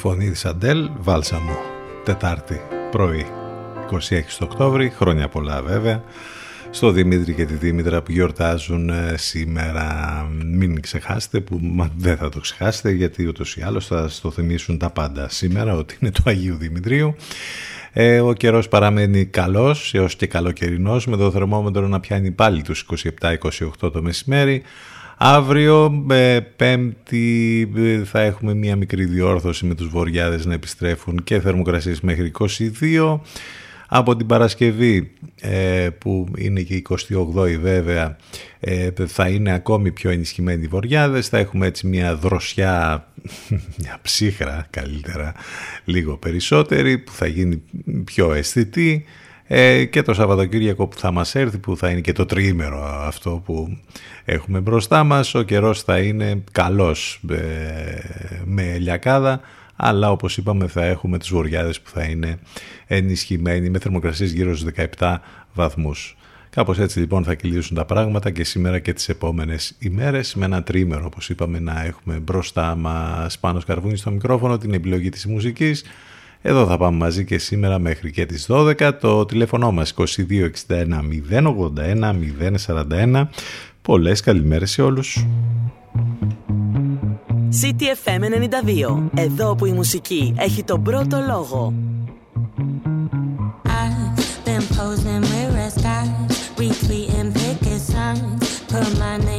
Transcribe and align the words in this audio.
Φωνή 0.00 0.30
της 0.30 0.44
Αντέλ, 0.44 0.90
Βάλσαμο, 0.98 1.58
Τετάρτη 2.04 2.60
πρωί, 2.90 3.26
26 3.90 3.96
Οκτώβρη, 4.40 4.90
χρόνια 4.90 5.28
πολλά 5.28 5.62
βέβαια, 5.62 6.02
στο 6.70 6.90
Δημήτρη 6.90 7.34
και 7.34 7.44
τη 7.44 7.54
Δήμητρα 7.54 8.02
που 8.02 8.12
γιορτάζουν 8.12 8.88
ε, 8.88 9.14
σήμερα. 9.16 10.26
Μην 10.44 10.80
ξεχάσετε 10.80 11.40
που 11.40 11.58
μα, 11.62 11.90
δεν 11.96 12.16
θα 12.16 12.28
το 12.28 12.40
ξεχάσετε 12.40 12.90
γιατί 12.90 13.26
ούτως 13.26 13.56
ή 13.56 13.62
άλλως 13.62 13.86
θα 13.86 14.10
το 14.22 14.30
θυμίσουν 14.30 14.78
τα 14.78 14.90
πάντα 14.90 15.28
σήμερα 15.28 15.74
ότι 15.74 15.96
είναι 16.00 16.10
το 16.10 16.22
Αγίου 16.24 16.56
Δημητρίου. 16.56 17.14
Ε, 17.92 18.20
ο 18.20 18.32
καιρός 18.32 18.68
παραμένει 18.68 19.24
καλός 19.24 19.94
έως 19.94 20.16
και 20.16 20.26
καλοκαιρινός 20.26 21.06
με 21.06 21.16
το 21.16 21.30
θερμόμετρο 21.30 21.88
να 21.88 22.00
πιάνει 22.00 22.30
πάλι 22.30 22.62
τους 22.62 22.86
27-28 23.20 23.92
το 23.92 24.02
μεσημέρι. 24.02 24.62
Αύριο, 25.22 26.04
ε, 26.10 26.40
πέμπτη, 26.56 27.72
ε, 27.76 28.04
θα 28.04 28.20
έχουμε 28.20 28.54
μία 28.54 28.76
μικρή 28.76 29.04
διόρθωση 29.04 29.66
με 29.66 29.74
τους 29.74 29.88
βοριάδες 29.88 30.46
να 30.46 30.54
επιστρέφουν 30.54 31.24
και 31.24 31.40
θερμοκρασίες 31.40 32.00
μέχρι 32.00 32.32
22. 32.80 33.20
Από 33.88 34.16
την 34.16 34.26
Παρασκευή, 34.26 35.10
ε, 35.40 35.88
που 35.98 36.26
είναι 36.36 36.62
και 36.62 36.74
28η 36.74 37.56
βέβαια, 37.60 38.16
θα 39.06 39.28
είναι 39.28 39.52
ακόμη 39.52 39.92
πιο 39.92 40.10
ενισχυμένοι 40.10 40.64
οι 40.64 40.66
βοριάδες. 40.66 41.28
Θα 41.28 41.38
έχουμε 41.38 41.66
έτσι 41.66 41.86
μια 41.86 42.16
δροσιά, 42.16 43.08
μια 43.78 43.98
ψύχρα 44.02 44.66
καλύτερα, 44.70 45.34
λίγο 45.84 46.16
περισσότερη, 46.16 46.98
που 46.98 47.12
θα 47.12 47.26
γίνει 47.26 47.62
πιο 48.04 48.32
αισθητή. 48.32 49.04
Ε, 49.52 49.84
και 49.84 50.02
το 50.02 50.14
Σαββατοκύριακο 50.14 50.86
που 50.86 50.98
θα 50.98 51.10
μας 51.10 51.34
έρθει 51.34 51.58
που 51.58 51.76
θα 51.76 51.90
είναι 51.90 52.00
και 52.00 52.12
το 52.12 52.26
τριήμερο 52.26 52.84
αυτό 52.84 53.42
που 53.44 53.78
έχουμε 54.24 54.60
μπροστά 54.60 55.04
μας 55.04 55.34
ο 55.34 55.42
καιρός 55.42 55.82
θα 55.82 55.98
είναι 55.98 56.44
καλός 56.52 57.20
ε, 57.30 57.36
με 58.44 58.78
λιακάδα 58.78 59.40
αλλά 59.76 60.10
όπως 60.10 60.36
είπαμε 60.36 60.66
θα 60.66 60.84
έχουμε 60.84 61.18
τις 61.18 61.28
βοριάδες 61.28 61.80
που 61.80 61.90
θα 61.90 62.02
είναι 62.02 62.38
ενισχυμένοι 62.86 63.70
με 63.70 63.78
θερμοκρασίες 63.78 64.32
γύρω 64.32 64.56
στους 64.56 64.72
17 64.98 65.16
βαθμούς. 65.54 66.16
Κάπως 66.50 66.78
έτσι 66.78 66.98
λοιπόν 66.98 67.24
θα 67.24 67.34
κυλήσουν 67.34 67.76
τα 67.76 67.84
πράγματα 67.84 68.30
και 68.30 68.44
σήμερα 68.44 68.78
και 68.78 68.92
τις 68.92 69.08
επόμενες 69.08 69.76
ημέρες 69.78 70.34
με 70.34 70.44
ένα 70.44 70.62
τρίμερο 70.62 71.04
όπως 71.06 71.28
είπαμε 71.28 71.58
να 71.58 71.84
έχουμε 71.84 72.14
μπροστά 72.14 72.74
μας 72.76 73.38
πάνω 73.38 73.60
σκαρβούνι 73.60 73.96
στο 73.96 74.10
μικρόφωνο 74.10 74.58
την 74.58 74.74
επιλογή 74.74 75.08
της 75.08 75.26
μουσικής 75.26 75.84
εδώ 76.42 76.66
θα 76.66 76.76
πάμε 76.76 76.96
μαζί 76.96 77.24
και 77.24 77.38
σήμερα 77.38 77.78
μέχρι 77.78 78.10
και 78.10 78.26
τις 78.26 78.46
12. 78.48 78.92
Το 79.00 79.24
τηλέφωνο 79.24 79.72
μας 79.72 79.94
2261 79.94 80.06
081 81.30 82.14
041. 82.66 83.28
Πολλές 83.82 84.20
καλημέρες 84.20 84.70
σε 84.70 84.82
όλους. 84.82 85.26
CTFM 87.62 88.20
92. 88.20 89.10
Εδώ 89.14 89.54
που 89.54 89.66
η 89.66 89.72
μουσική 89.72 90.34
έχει 90.38 90.64
τον 90.64 90.82
πρώτο 90.82 91.24
λόγο. 91.26 91.74
I've 93.64 94.46
been 94.46 94.64
posing 94.76 95.22
mirror 95.32 95.70
skies, 95.78 96.34
retweeting 96.58 97.30
picket 97.38 97.80
signs, 97.92 98.60
put 98.70 98.88
my 99.02 99.16
name 99.18 99.29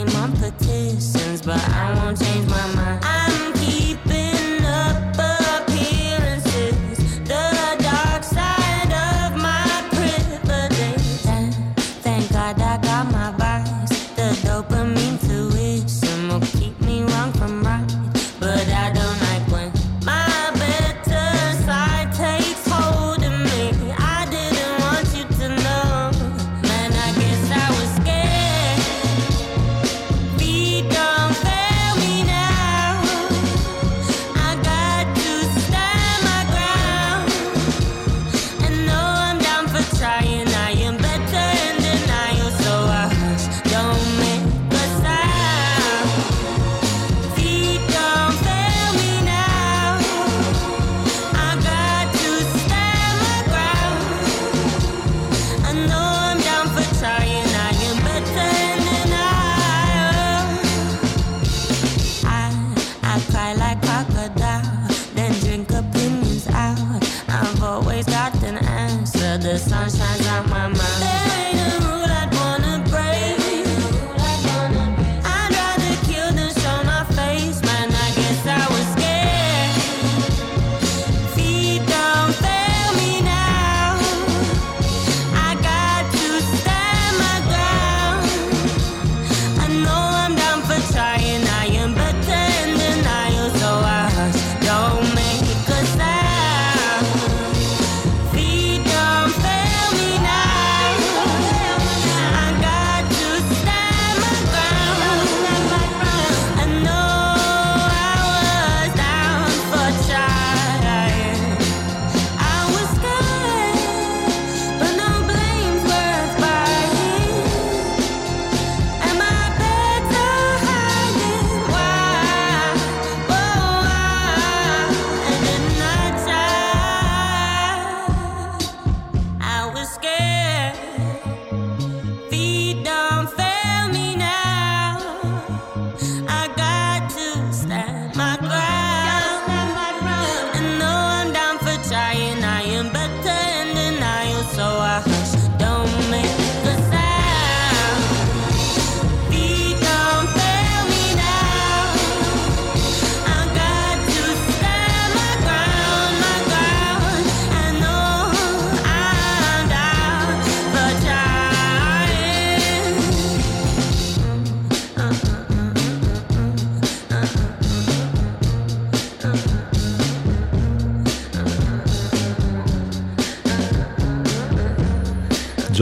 the 69.42 69.58
sun 69.58 69.90
shines 69.90 70.28
on 70.28 70.50
my 70.52 70.61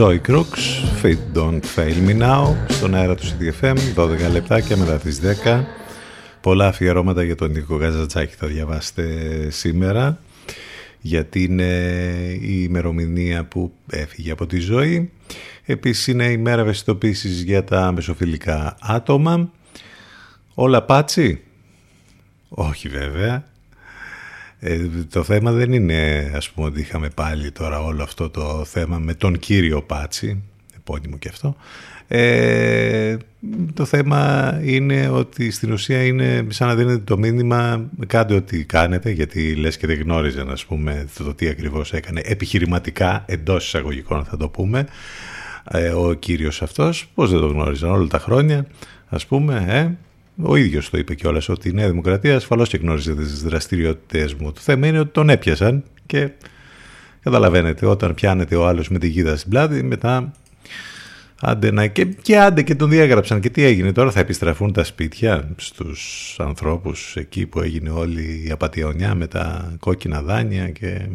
Joy 0.00 0.18
Crooks, 0.28 0.64
Fit 1.02 1.18
Don't 1.34 1.64
Fail 1.76 2.08
Me 2.08 2.22
Now, 2.22 2.56
στον 2.68 2.94
αέρα 2.94 3.14
του 3.14 3.22
CDFM, 3.26 3.76
12 3.96 4.30
λεπτάκια 4.32 4.76
μετά 4.76 4.98
τις 4.98 5.20
10. 5.44 5.64
Πολλά 6.40 6.66
αφιερώματα 6.66 7.22
για 7.22 7.34
τον 7.34 7.50
Νίκο 7.50 7.76
Γαζατσάκη 7.76 8.34
θα 8.34 8.46
διαβάσετε 8.46 9.04
σήμερα, 9.50 10.18
γιατί 11.00 11.42
είναι 11.42 11.64
η 12.40 12.64
ημερομηνία 12.68 13.44
που 13.44 13.72
έφυγε 13.90 14.30
από 14.30 14.46
τη 14.46 14.58
ζωή. 14.58 15.10
Επίσης 15.64 16.06
είναι 16.06 16.24
η 16.24 16.36
μέρα 16.36 16.60
ευαισθητοποίησης 16.60 17.42
για 17.42 17.64
τα 17.64 17.92
μεσοφιλικά 17.92 18.76
άτομα. 18.80 19.50
Όλα 20.54 20.82
πάτσι; 20.82 21.40
Όχι 22.48 22.88
βέβαια. 22.88 23.49
Ε, 24.60 24.78
το 25.10 25.22
θέμα 25.22 25.52
δεν 25.52 25.72
είναι 25.72 26.32
ας 26.34 26.50
πούμε 26.50 26.66
ότι 26.66 26.80
είχαμε 26.80 27.08
πάλι 27.08 27.50
τώρα 27.50 27.82
όλο 27.82 28.02
αυτό 28.02 28.30
το 28.30 28.64
θέμα 28.64 28.98
με 28.98 29.14
τον 29.14 29.38
κύριο 29.38 29.82
Πάτσι, 29.82 30.42
επώνυμο 30.76 31.16
και 31.18 31.28
αυτό. 31.28 31.56
Ε, 32.12 33.16
το 33.74 33.84
θέμα 33.84 34.60
είναι 34.64 35.08
ότι 35.08 35.50
στην 35.50 35.72
ουσία 35.72 36.04
είναι 36.04 36.46
σαν 36.48 36.68
να 36.68 36.74
δίνετε 36.74 36.98
το 36.98 37.18
μήνυμα 37.18 37.88
κάντε 38.06 38.34
ό,τι 38.34 38.64
κάνετε 38.64 39.10
γιατί 39.10 39.54
λες 39.54 39.76
και 39.76 39.86
δεν 39.86 40.00
γνώριζαν 40.00 40.50
ας 40.50 40.64
πούμε 40.64 41.06
το, 41.18 41.34
τι 41.34 41.48
ακριβώς 41.48 41.92
έκανε 41.92 42.20
επιχειρηματικά 42.24 43.24
εντός 43.26 43.66
εισαγωγικών 43.66 44.24
θα 44.24 44.36
το 44.36 44.48
πούμε 44.48 44.86
ε, 45.70 45.88
ο 45.88 46.12
κύριος 46.12 46.62
αυτός 46.62 47.10
πώς 47.14 47.30
δεν 47.30 47.40
το 47.40 47.46
γνώριζαν 47.46 47.90
όλα 47.90 48.06
τα 48.06 48.18
χρόνια 48.18 48.66
ας 49.08 49.26
πούμε 49.26 49.64
ε, 49.68 50.09
ο 50.42 50.56
ίδιος 50.56 50.90
το 50.90 50.98
είπε 50.98 51.14
κιόλας 51.14 51.48
ότι 51.48 51.68
η 51.68 51.72
Νέα 51.72 51.88
Δημοκρατία 51.88 52.36
ασφαλώς 52.36 52.68
και 52.68 52.76
γνώριζε 52.76 53.14
τις 53.14 53.42
δραστηριότητες 53.42 54.34
μου. 54.34 54.52
Το 54.52 54.60
θέμα 54.60 54.86
είναι 54.86 54.98
ότι 54.98 55.10
τον 55.12 55.28
έπιασαν 55.28 55.82
και 56.06 56.30
καταλαβαίνετε 57.22 57.86
όταν 57.86 58.14
πιάνεται 58.14 58.56
ο 58.56 58.66
άλλος 58.66 58.88
με 58.88 58.98
τη 58.98 59.08
γίδα 59.08 59.36
στην 59.36 59.50
πλάτη 59.50 59.82
μετά 59.82 60.32
άντε 61.40 61.70
να, 61.70 61.86
και, 61.86 62.04
και 62.04 62.38
άντε 62.38 62.62
και 62.62 62.74
τον 62.74 62.90
διέγραψαν 62.90 63.40
και 63.40 63.50
τι 63.50 63.62
έγινε 63.62 63.92
τώρα 63.92 64.10
θα 64.10 64.20
επιστραφούν 64.20 64.72
τα 64.72 64.84
σπίτια 64.84 65.48
στους 65.56 66.36
ανθρώπους 66.40 67.16
εκεί 67.16 67.46
που 67.46 67.60
έγινε 67.60 67.90
όλη 67.90 68.44
η 68.46 68.50
απατιονιά 68.50 69.14
με 69.14 69.26
τα 69.26 69.74
κόκκινα 69.80 70.22
δάνεια 70.22 70.70
και 70.70 71.08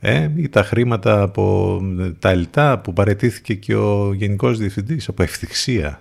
ε, 0.00 0.30
ή 0.36 0.48
τα 0.48 0.62
χρήματα 0.62 1.22
από 1.22 1.80
τα 2.18 2.30
ελτά 2.30 2.78
που 2.78 2.92
παρετήθηκε 2.92 3.54
και 3.54 3.74
ο 3.74 4.12
Γενικός 4.12 4.58
Διευθυντής 4.58 5.08
από 5.08 5.22
ευθυξία 5.22 6.00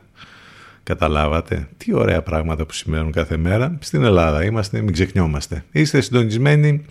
Καταλάβατε; 0.84 1.68
Τι 1.78 1.94
ωραία 1.94 2.22
πράγματα 2.22 2.66
που 2.66 2.74
σημαίνουν 2.74 3.12
κάθε 3.12 3.38
μέρα. 3.38 3.78
Στην 3.80 4.04
Ελλάδα 4.04 4.44
είμαστε, 4.44 4.82
μην 4.82 4.94
ξεχνιόμαστε. 4.94 5.64
Είστε 5.72 6.02
συντονισμένοι 6.02 6.86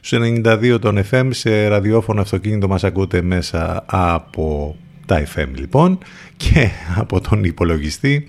στους 0.00 0.18
92 0.44 0.78
των 0.80 1.00
FM 1.10 1.28
σε 1.30 1.68
ραδιόφωνο 1.68 2.20
αυτοκίνητο 2.20 2.68
μας 2.68 2.84
ακούτε 2.84 3.22
μέσα 3.22 3.84
από 3.86 4.76
τα 5.06 5.26
FM 5.34 5.48
λοιπόν 5.54 5.98
και 6.36 6.70
από 6.96 7.20
τον 7.20 7.44
υπολογιστή. 7.44 8.26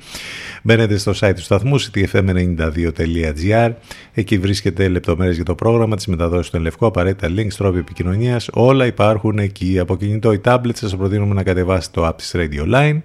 Μπαίνετε 0.63 0.97
στο 0.97 1.11
site 1.19 1.33
του 1.35 1.41
σταθμού 1.41 1.81
ctfm92.gr 1.81 3.71
Εκεί 4.13 4.38
βρίσκεται 4.38 4.88
λεπτομέρειες 4.88 5.35
για 5.35 5.45
το 5.45 5.55
πρόγραμμα, 5.55 5.95
τις 5.95 6.07
μεταδόσεις 6.07 6.47
στον 6.47 6.61
Λευκό, 6.61 6.85
απαραίτητα 6.88 7.33
links, 7.35 7.53
τρόποι 7.57 7.77
επικοινωνίας. 7.77 8.49
Όλα 8.51 8.85
υπάρχουν 8.85 9.38
εκεί. 9.38 9.79
Από 9.79 9.97
κινητό 9.97 10.33
ή 10.33 10.41
tablet 10.43 10.75
σας 10.75 10.95
προτείνουμε 10.95 11.33
να 11.33 11.43
κατεβάσετε 11.43 11.99
το 11.99 12.07
app 12.07 12.17
της 12.17 12.35
Radio 12.35 12.73
Line 12.73 12.99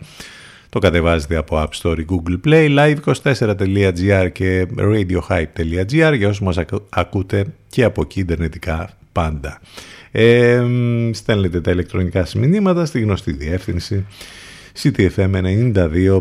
Το 0.74 0.80
κατεβάζετε 0.80 1.36
από 1.36 1.62
App 1.62 1.82
Store 1.82 1.98
ή 1.98 2.04
Google 2.08 2.48
Play, 2.48 2.78
live24.gr 2.78 4.28
και 4.32 4.66
radiohype.gr 4.78 6.14
για 6.16 6.28
όσους 6.28 6.40
μας 6.40 6.58
ακούτε 6.88 7.46
και 7.68 7.84
από 7.84 8.02
εκεί 8.02 8.20
ιντερνετικά 8.20 8.90
πάντα. 9.12 9.60
Ε, 10.10 10.64
στέλνετε 11.12 11.60
τα 11.60 11.70
ηλεκτρονικά 11.70 12.26
μηνύματα 12.36 12.84
στη 12.84 13.00
γνωστή 13.00 13.32
διεύθυνση 13.32 14.06
ctfm92 14.82 16.20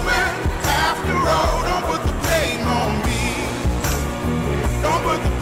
all. 1.27 1.61
Don't 1.63 1.85
put 1.85 2.01
the 2.05 2.13
blame 2.23 2.67
on 2.67 2.91
me. 3.05 3.21
Don't 4.81 5.03
put 5.03 5.23
the 5.23 5.40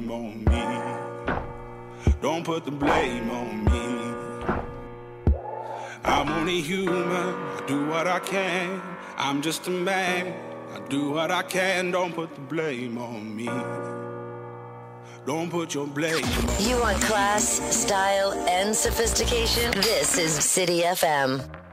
blame 0.00 0.10
on 0.10 0.44
me. 0.44 2.12
Don't 2.20 2.44
put 2.44 2.64
the 2.64 2.70
blame 2.70 3.30
on 3.30 3.64
me. 3.64 5.34
I'm 6.04 6.28
only 6.28 6.60
human. 6.60 7.06
I 7.06 7.62
do 7.66 7.86
what 7.86 8.06
I 8.06 8.18
can. 8.18 8.80
I'm 9.16 9.42
just 9.42 9.66
a 9.68 9.70
man. 9.70 10.34
I 10.72 10.80
do 10.88 11.10
what 11.10 11.30
I 11.30 11.42
can. 11.42 11.90
Don't 11.90 12.14
put 12.14 12.34
the 12.34 12.40
blame 12.40 12.98
on 12.98 13.34
me. 13.34 13.48
Don't 15.26 15.50
put 15.50 15.74
your 15.74 15.86
blame 15.86 16.24
on 16.24 16.66
You 16.66 16.78
want 16.80 17.00
class, 17.00 17.44
style, 17.74 18.32
and 18.48 18.74
sophistication? 18.76 19.70
This 19.80 20.18
is 20.18 20.32
City 20.32 20.82
FM. 20.82 21.63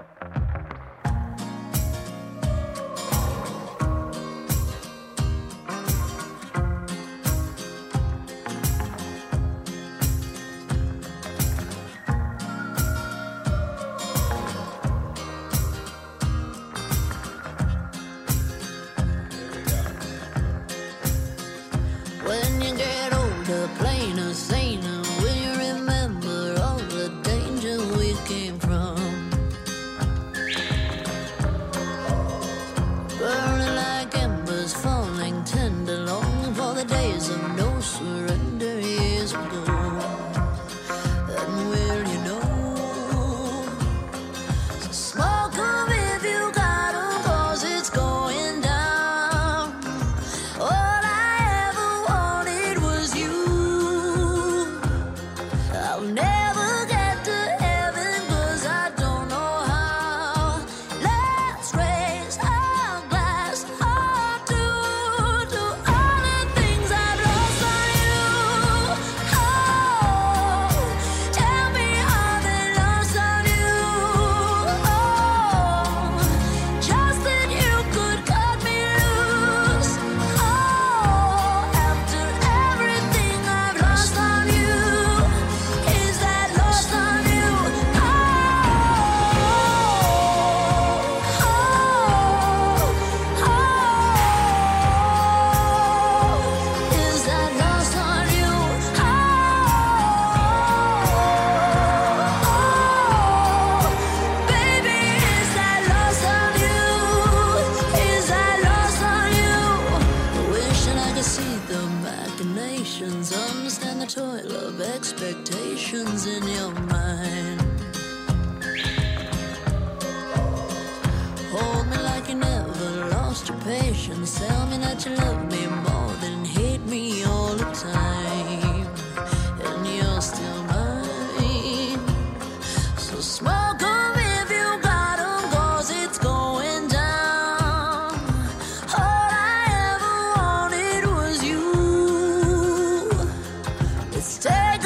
Take 144.42 144.81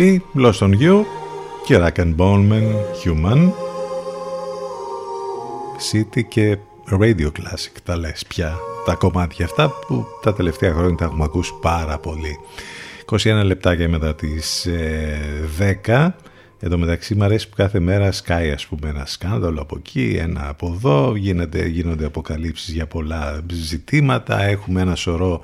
LP, 0.00 0.18
Lost 0.34 0.60
on 0.60 0.72
You 0.80 1.04
και 1.64 1.78
Rack 1.78 2.00
and 2.00 2.16
Bowman, 2.16 2.74
Human. 3.04 3.52
City 5.92 6.24
και 6.28 6.58
Radio 7.00 7.26
Classic 7.26 7.76
τα 7.84 7.96
λες 7.96 8.24
πια 8.28 8.56
τα 8.84 8.94
κομμάτια 8.94 9.44
αυτά 9.44 9.72
που 9.86 10.06
τα 10.22 10.32
τελευταία 10.32 10.72
χρόνια 10.72 10.96
τα 10.96 11.04
έχουμε 11.04 11.24
ακούσει 11.24 11.52
πάρα 11.60 11.98
πολύ. 11.98 12.38
21 13.06 13.42
λεπτάκια 13.44 13.88
μετά 13.88 14.14
τις 14.14 14.66
ε, 14.66 15.78
10 15.86 16.08
Εν 16.60 16.70
τω 16.70 16.78
μεταξύ 16.78 17.14
μου 17.14 17.24
αρέσει 17.24 17.48
που 17.48 17.56
κάθε 17.56 17.80
μέρα 17.80 18.12
σκάει 18.12 18.50
ας 18.50 18.66
πούμε 18.66 18.88
ένα 18.88 19.06
σκάνδαλο 19.06 19.60
από 19.60 19.76
εκεί, 19.78 20.16
ένα 20.20 20.48
από 20.48 20.72
εδώ, 20.74 21.16
γίνεται, 21.16 21.66
γίνονται 21.66 22.04
αποκαλύψεις 22.04 22.72
για 22.72 22.86
πολλά 22.86 23.40
ζητήματα, 23.52 24.42
έχουμε 24.42 24.80
ένα 24.80 24.94
σωρό 24.94 25.40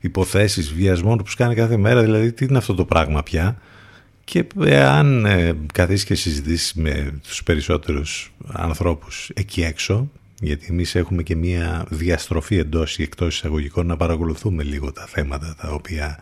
υποθέσεις 0.00 0.72
βιασμών 0.72 1.16
που 1.16 1.24
κάνει 1.36 1.54
κάθε 1.54 1.76
μέρα, 1.76 2.02
δηλαδή 2.02 2.32
τι 2.32 2.44
είναι 2.44 2.58
αυτό 2.58 2.74
το 2.74 2.84
πράγμα 2.84 3.22
πια; 3.22 3.58
Και 4.24 4.46
αν 4.84 5.24
ε, 5.24 5.52
καθίσεις 5.72 6.04
και 6.04 6.14
συζητήσεις 6.14 6.74
με 6.74 7.12
τους 7.28 7.42
περισσότερους 7.42 8.32
ανθρώπους 8.52 9.30
εκεί 9.34 9.62
έξω, 9.62 10.10
γιατί 10.40 10.66
εμείς 10.70 10.94
έχουμε 10.94 11.22
και 11.22 11.36
μία 11.36 11.86
διαστροφή 11.88 12.56
εντός 12.56 12.98
ή 12.98 13.02
εκτός 13.02 13.34
εισαγωγικών 13.36 13.86
να 13.86 13.96
παρακολουθούμε 13.96 14.62
λίγο 14.62 14.92
τα 14.92 15.06
θέματα 15.06 15.54
τα 15.60 15.68
οποία 15.70 16.18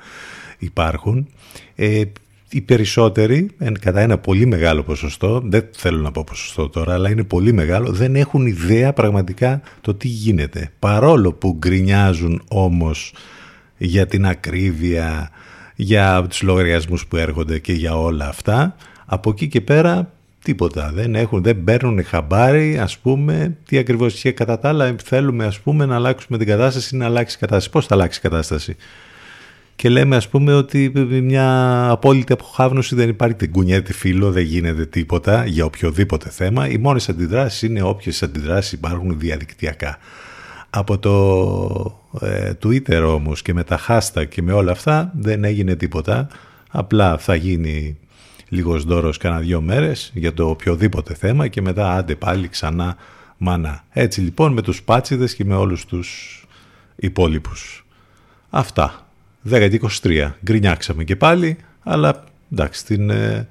υπάρχουν, 0.58 1.28
ε, 1.74 2.02
οι 2.48 2.60
περισσότεροι, 2.60 3.50
εν- 3.58 3.78
κατά 3.78 4.00
ένα 4.00 4.18
πολύ 4.18 4.46
μεγάλο 4.46 4.82
ποσοστό, 4.82 5.42
δεν 5.44 5.68
θέλω 5.76 6.00
να 6.00 6.10
πω 6.10 6.24
ποσοστό 6.26 6.68
τώρα, 6.68 6.92
αλλά 6.92 7.10
είναι 7.10 7.24
πολύ 7.24 7.52
μεγάλο, 7.52 7.92
δεν 7.92 8.16
έχουν 8.16 8.46
ιδέα 8.46 8.92
πραγματικά 8.92 9.60
το 9.80 9.94
τι 9.94 10.08
γίνεται. 10.08 10.70
Παρόλο 10.78 11.32
που 11.32 11.56
γκρινιάζουν 11.58 12.42
όμως 12.48 13.14
για 13.76 14.06
την 14.06 14.26
ακρίβεια, 14.26 15.30
για 15.74 16.26
τους 16.28 16.42
λογαριασμούς 16.42 17.06
που 17.06 17.16
έρχονται 17.16 17.58
και 17.58 17.72
για 17.72 17.98
όλα 17.98 18.28
αυτά, 18.28 18.76
από 19.06 19.30
εκεί 19.30 19.48
και 19.48 19.60
πέρα 19.60 20.10
τίποτα. 20.46 20.90
Δεν, 20.94 21.14
έχουν, 21.14 21.42
δεν 21.42 21.64
παίρνουν 21.64 22.04
χαμπάρι, 22.04 22.78
ας 22.78 22.98
πούμε, 22.98 23.56
τι 23.66 23.78
ακριβώς 23.78 24.14
και 24.14 24.32
κατά 24.32 24.58
τα 24.58 24.68
άλλα 24.68 24.94
θέλουμε 25.04 25.44
ας 25.44 25.60
πούμε 25.60 25.86
να 25.86 25.94
αλλάξουμε 25.94 26.38
την 26.38 26.46
κατάσταση 26.46 26.94
ή 26.94 26.98
να 26.98 27.04
αλλάξει 27.04 27.36
η 27.36 27.38
κατάσταση. 27.40 27.70
Πώς 27.70 27.86
θα 27.86 27.94
αλλάξει 27.94 28.18
η 28.18 28.22
κατάσταση; 28.22 28.76
Και 29.76 29.88
λέμε 29.88 30.16
ας 30.16 30.28
πούμε 30.28 30.54
ότι 30.54 30.92
μια 31.22 31.88
απόλυτη 31.90 32.32
αποχάβνωση 32.32 32.94
δεν 32.94 33.08
υπάρχει, 33.08 33.34
την 33.34 33.52
κουνιέται 33.52 33.92
φίλο, 33.92 34.30
δεν 34.30 34.44
γίνεται 34.44 34.86
τίποτα 34.86 35.46
για 35.46 35.64
οποιοδήποτε 35.64 36.30
θέμα. 36.30 36.68
Οι 36.68 36.78
μόνες 36.78 37.08
αντιδράσεις 37.08 37.62
είναι 37.62 37.82
όποιες 37.82 38.22
αντιδράσεις 38.22 38.72
υπάρχουν 38.72 39.18
διαδικτυακά. 39.18 39.98
Από 40.70 40.98
το 40.98 41.12
ε, 42.05 42.05
Twitter 42.62 43.02
όμως 43.06 43.42
και 43.42 43.54
με 43.54 43.64
τα 43.64 43.80
hashtag 43.88 44.28
και 44.28 44.42
με 44.42 44.52
όλα 44.52 44.72
αυτά 44.72 45.12
δεν 45.18 45.44
έγινε 45.44 45.74
τίποτα. 45.74 46.28
Απλά 46.70 47.18
θα 47.18 47.34
γίνει 47.34 47.98
λίγος 48.48 48.84
δώρος 48.84 49.16
κάνα 49.16 49.38
δύο 49.38 49.60
μέρες 49.60 50.10
για 50.14 50.34
το 50.34 50.48
οποιοδήποτε 50.48 51.14
θέμα 51.14 51.48
και 51.48 51.62
μετά 51.62 51.92
άντε 51.92 52.14
πάλι 52.14 52.48
ξανά 52.48 52.96
μανά. 53.36 53.84
Έτσι 53.90 54.20
λοιπόν 54.20 54.52
με 54.52 54.62
τους 54.62 54.82
πάτσιδες 54.82 55.34
και 55.34 55.44
με 55.44 55.54
όλους 55.54 55.84
τους 55.84 56.40
υπόλοιπους. 56.96 57.86
Αυτά. 58.50 59.06
10-23. 59.50 60.30
Γκρινιάξαμε 60.44 61.04
και 61.04 61.16
πάλι, 61.16 61.56
αλλά 61.82 62.24
εντάξει, 62.52 62.80
στην 62.80 63.10
ε, 63.10 63.48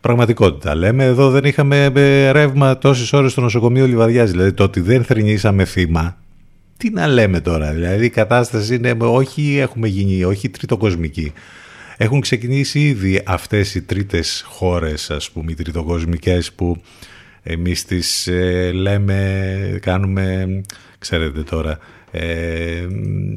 πραγματικότητα 0.00 0.74
λέμε. 0.74 1.04
Εδώ 1.04 1.30
δεν 1.30 1.44
είχαμε 1.44 1.84
ε, 1.94 2.30
ρεύμα 2.30 2.78
τόσες 2.78 3.12
ώρες 3.12 3.32
στο 3.32 3.40
νοσοκομείο 3.40 3.86
Λιβαδιάς. 3.86 4.30
Δηλαδή 4.30 4.52
το 4.52 4.62
ότι 4.64 4.80
δεν 4.80 5.04
θρυνήσαμε 5.04 5.64
θύμα, 5.64 6.16
τι 6.76 6.90
να 6.90 7.06
λέμε 7.06 7.40
τώρα. 7.40 7.72
Δηλαδή 7.72 8.04
η 8.04 8.10
κατάσταση 8.10 8.74
είναι 8.74 8.96
όχι 8.98 9.58
έχουμε 9.58 9.88
γίνει, 9.88 10.24
όχι 10.24 10.48
τριτοκοσμική. 10.48 11.32
Έχουν 11.96 12.20
ξεκινήσει 12.20 12.80
ήδη 12.80 13.22
αυτές 13.26 13.74
οι 13.74 13.82
τρίτες 13.82 14.44
χώρες, 14.46 15.10
ας 15.10 15.30
πούμε, 15.30 15.52
οι 15.52 15.54
τριτοκοσμικές 15.54 16.52
που 16.52 16.82
εμείς 17.42 17.84
τις 17.84 18.26
ε, 18.26 18.70
λέμε, 18.72 19.78
κάνουμε, 19.82 20.60
ξέρετε 20.98 21.42
τώρα, 21.42 21.78
ε, 22.10 22.86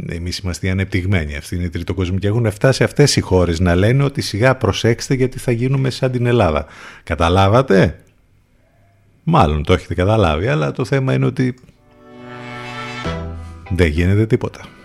εμείς 0.10 0.38
είμαστε 0.38 0.68
οι 0.68 0.70
ανεπτυγμένοι, 0.70 1.36
αυτοί 1.36 1.56
είναι 1.56 1.64
οι 1.64 1.70
τριτοκοσμικοί. 1.70 2.28
Έχουν 2.28 2.52
φτάσει 2.52 2.84
αυτές 2.84 3.16
οι 3.16 3.22
χώρες 3.22 3.60
να 3.60 3.76
λένε 3.76 4.04
ότι 4.04 4.22
σιγά 4.22 4.56
προσέξτε 4.56 5.14
γιατί 5.14 5.40
θα 5.40 5.52
γίνουμε 5.52 5.90
σαν 5.90 6.12
την 6.12 6.26
Ελλάδα. 6.26 6.66
Καταλάβατε; 7.04 8.00
Μάλλον 9.24 9.64
το 9.64 9.74
έχετε 9.74 9.94
καταλάβει, 9.94 10.48
αλλά 10.48 10.72
το 10.72 10.86
θέμα 10.86 11.14
είναι 11.14 11.26
ότι 11.26 11.56
δεν 13.70 13.88
γίνεται 13.88 14.26
τίποτα. 14.26 14.62
Love 14.62 14.79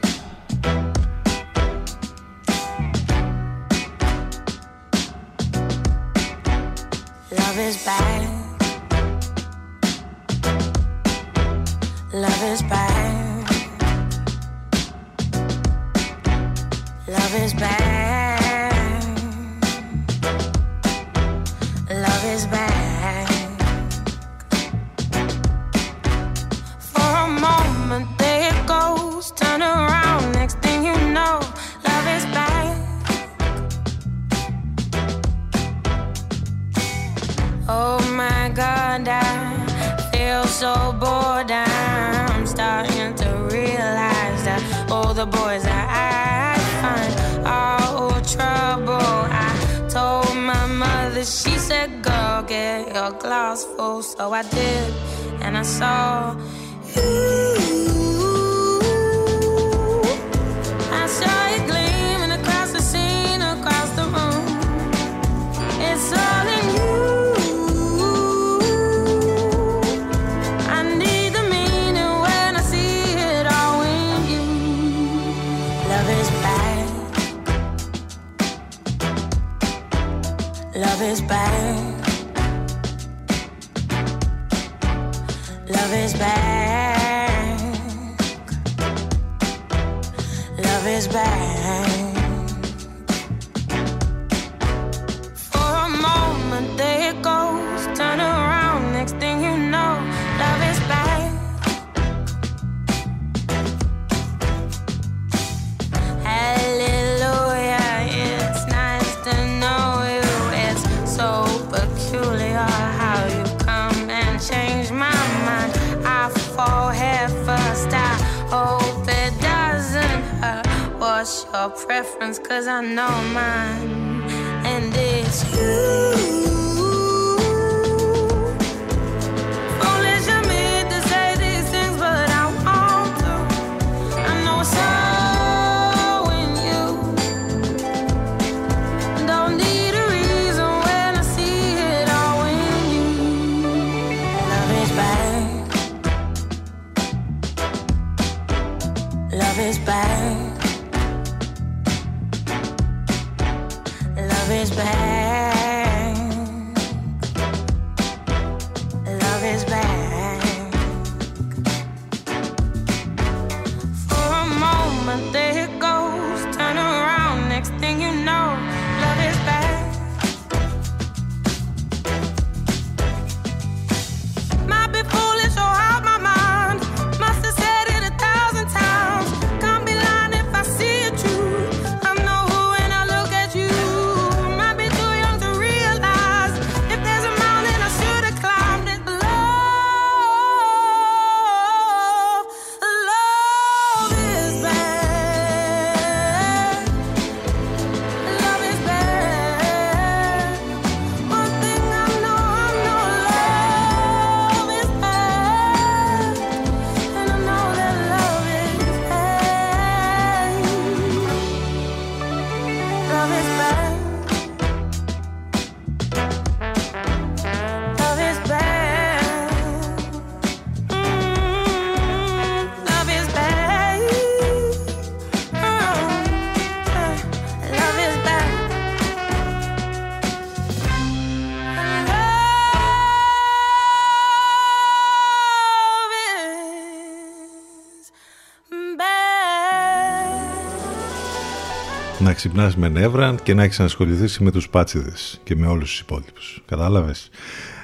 ξυπνάς 242.48 242.76
με 242.76 242.88
νεύρα 242.88 243.34
και 243.42 243.54
να 243.54 243.62
έχεις 243.62 243.80
ασχοληθεί 243.80 244.42
με 244.42 244.50
τους 244.50 244.68
πάτσιδες 244.68 245.40
και 245.44 245.56
με 245.56 245.66
όλους 245.66 245.90
τους 245.90 246.00
υπόλοιπους. 246.00 246.62
Κατάλαβες; 246.66 247.30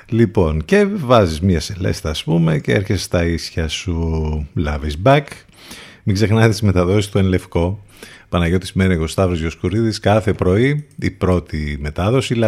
Λοιπόν, 0.09 0.64
και 0.64 0.87
βάζεις 0.87 1.40
μία 1.40 1.61
σελέστα, 1.61 2.11
ας 2.11 2.25
πούμε, 2.25 2.59
και 2.59 2.73
έρχεσαι 2.73 3.03
στα 3.03 3.25
ίσια 3.25 3.68
σου. 3.68 4.49
Love 4.66 4.81
is 4.81 5.03
back. 5.05 5.25
Μην 6.03 6.14
ξεχνάτε 6.14 6.49
τις 6.49 6.62
μεταδόσεις 6.62 7.11
του 7.11 7.18
Εν 7.18 7.25
Λευκό. 7.25 7.85
Παναγιώτης 8.29 8.73
Μένεγος 8.73 9.11
Σταύρος 9.11 9.38
Γιοσκουρίδης 9.40 10.01
κάθε 10.01 10.33
πρωί, 10.33 10.87
η 10.99 11.11
πρώτη 11.11 11.79
μετάδοση, 11.81 12.35
η 12.35 12.38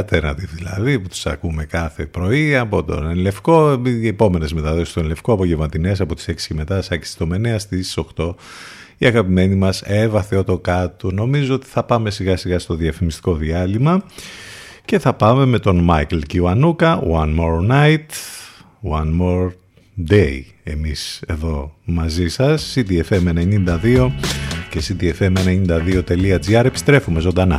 δηλαδή, 0.54 0.98
που 0.98 1.08
του 1.08 1.30
ακούμε 1.30 1.64
κάθε 1.64 2.06
πρωί 2.06 2.56
από 2.56 2.84
τον 2.84 3.10
Εν 3.10 3.16
Λευκό. 3.16 3.82
Οι 3.84 4.06
επόμενες 4.06 4.52
μεταδόσεις 4.52 4.92
του 4.92 5.00
Εν 5.00 5.06
Λευκό, 5.06 5.32
απογευματινές 5.32 6.00
από 6.00 6.14
τις 6.14 6.28
6 6.28 6.46
και 6.46 6.54
μετά, 6.54 6.82
Σάκη 6.82 7.06
Στομενέα 7.06 7.58
στις 7.58 7.96
8 7.96 8.36
η 9.02 9.06
αγαπημένη 9.06 9.54
μας 9.54 9.82
Εύα 9.82 10.26
κάτω. 10.60 11.10
Νομίζω 11.10 11.54
ότι 11.54 11.66
θα 11.66 11.82
πάμε 11.82 12.10
σιγά 12.10 12.36
σιγά 12.36 12.58
στο 12.58 12.74
διαφημιστικό 12.74 13.34
διάλειμμα 13.34 14.04
και 14.84 14.98
θα 14.98 15.14
πάμε 15.14 15.44
με 15.44 15.58
τον 15.58 15.76
Μάικλ 15.78 16.18
Κιουανούκα 16.18 17.02
One 17.12 17.38
More 17.38 17.70
Night, 17.70 18.06
One 18.90 19.20
More 19.20 19.50
Day 20.10 20.40
εμείς 20.62 21.22
εδώ 21.26 21.74
μαζί 21.84 22.28
σας 22.28 22.74
CDFM92 22.76 24.10
και 24.70 24.82
cdfm92.gr 24.88 26.64
επιστρέφουμε 26.64 27.20
ζωντανά. 27.20 27.58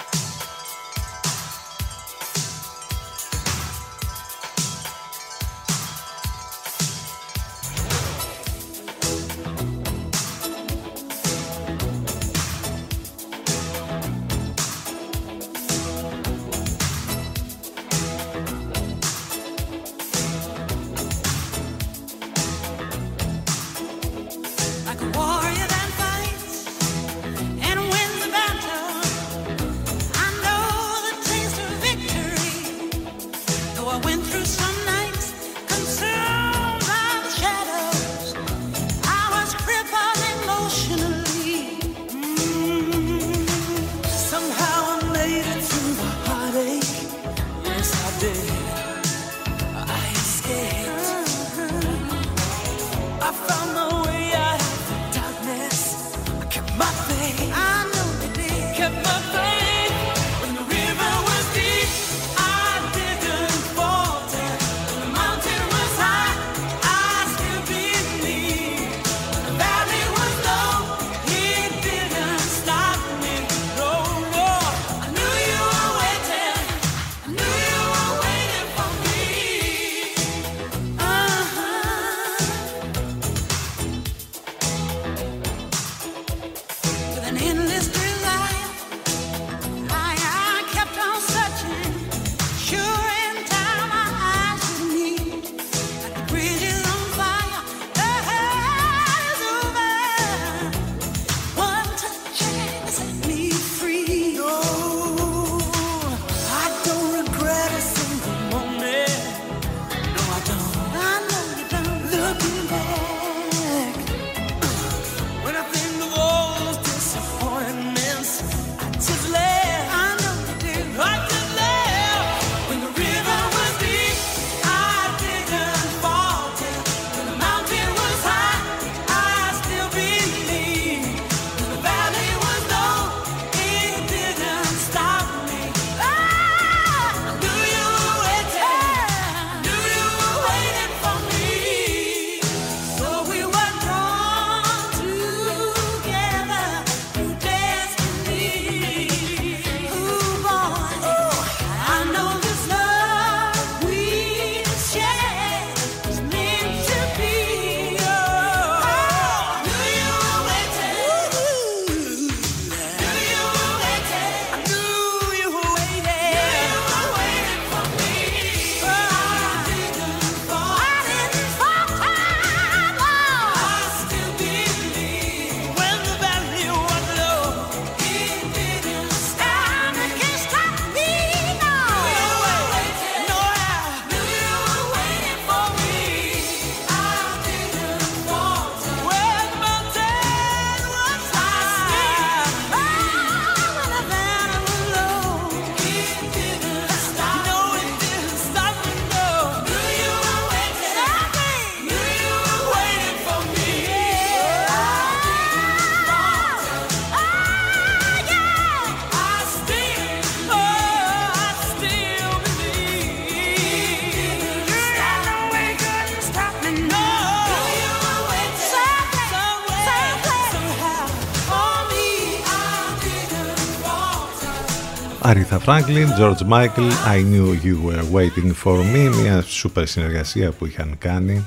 Falter. 225.71 225.81
Άριθα 225.81 225.91
Φράγκλιν, 225.91 226.09
George 226.19 226.47
Michael, 226.49 226.91
I 227.05 227.21
knew 227.23 227.53
you 227.63 227.77
were 227.85 228.03
waiting 228.11 228.53
for 228.63 228.77
me, 228.93 229.21
μια 229.21 229.41
σούπερ 229.41 229.87
συνεργασία 229.87 230.51
που 230.51 230.65
είχαν 230.65 230.97
κάνει. 230.97 231.45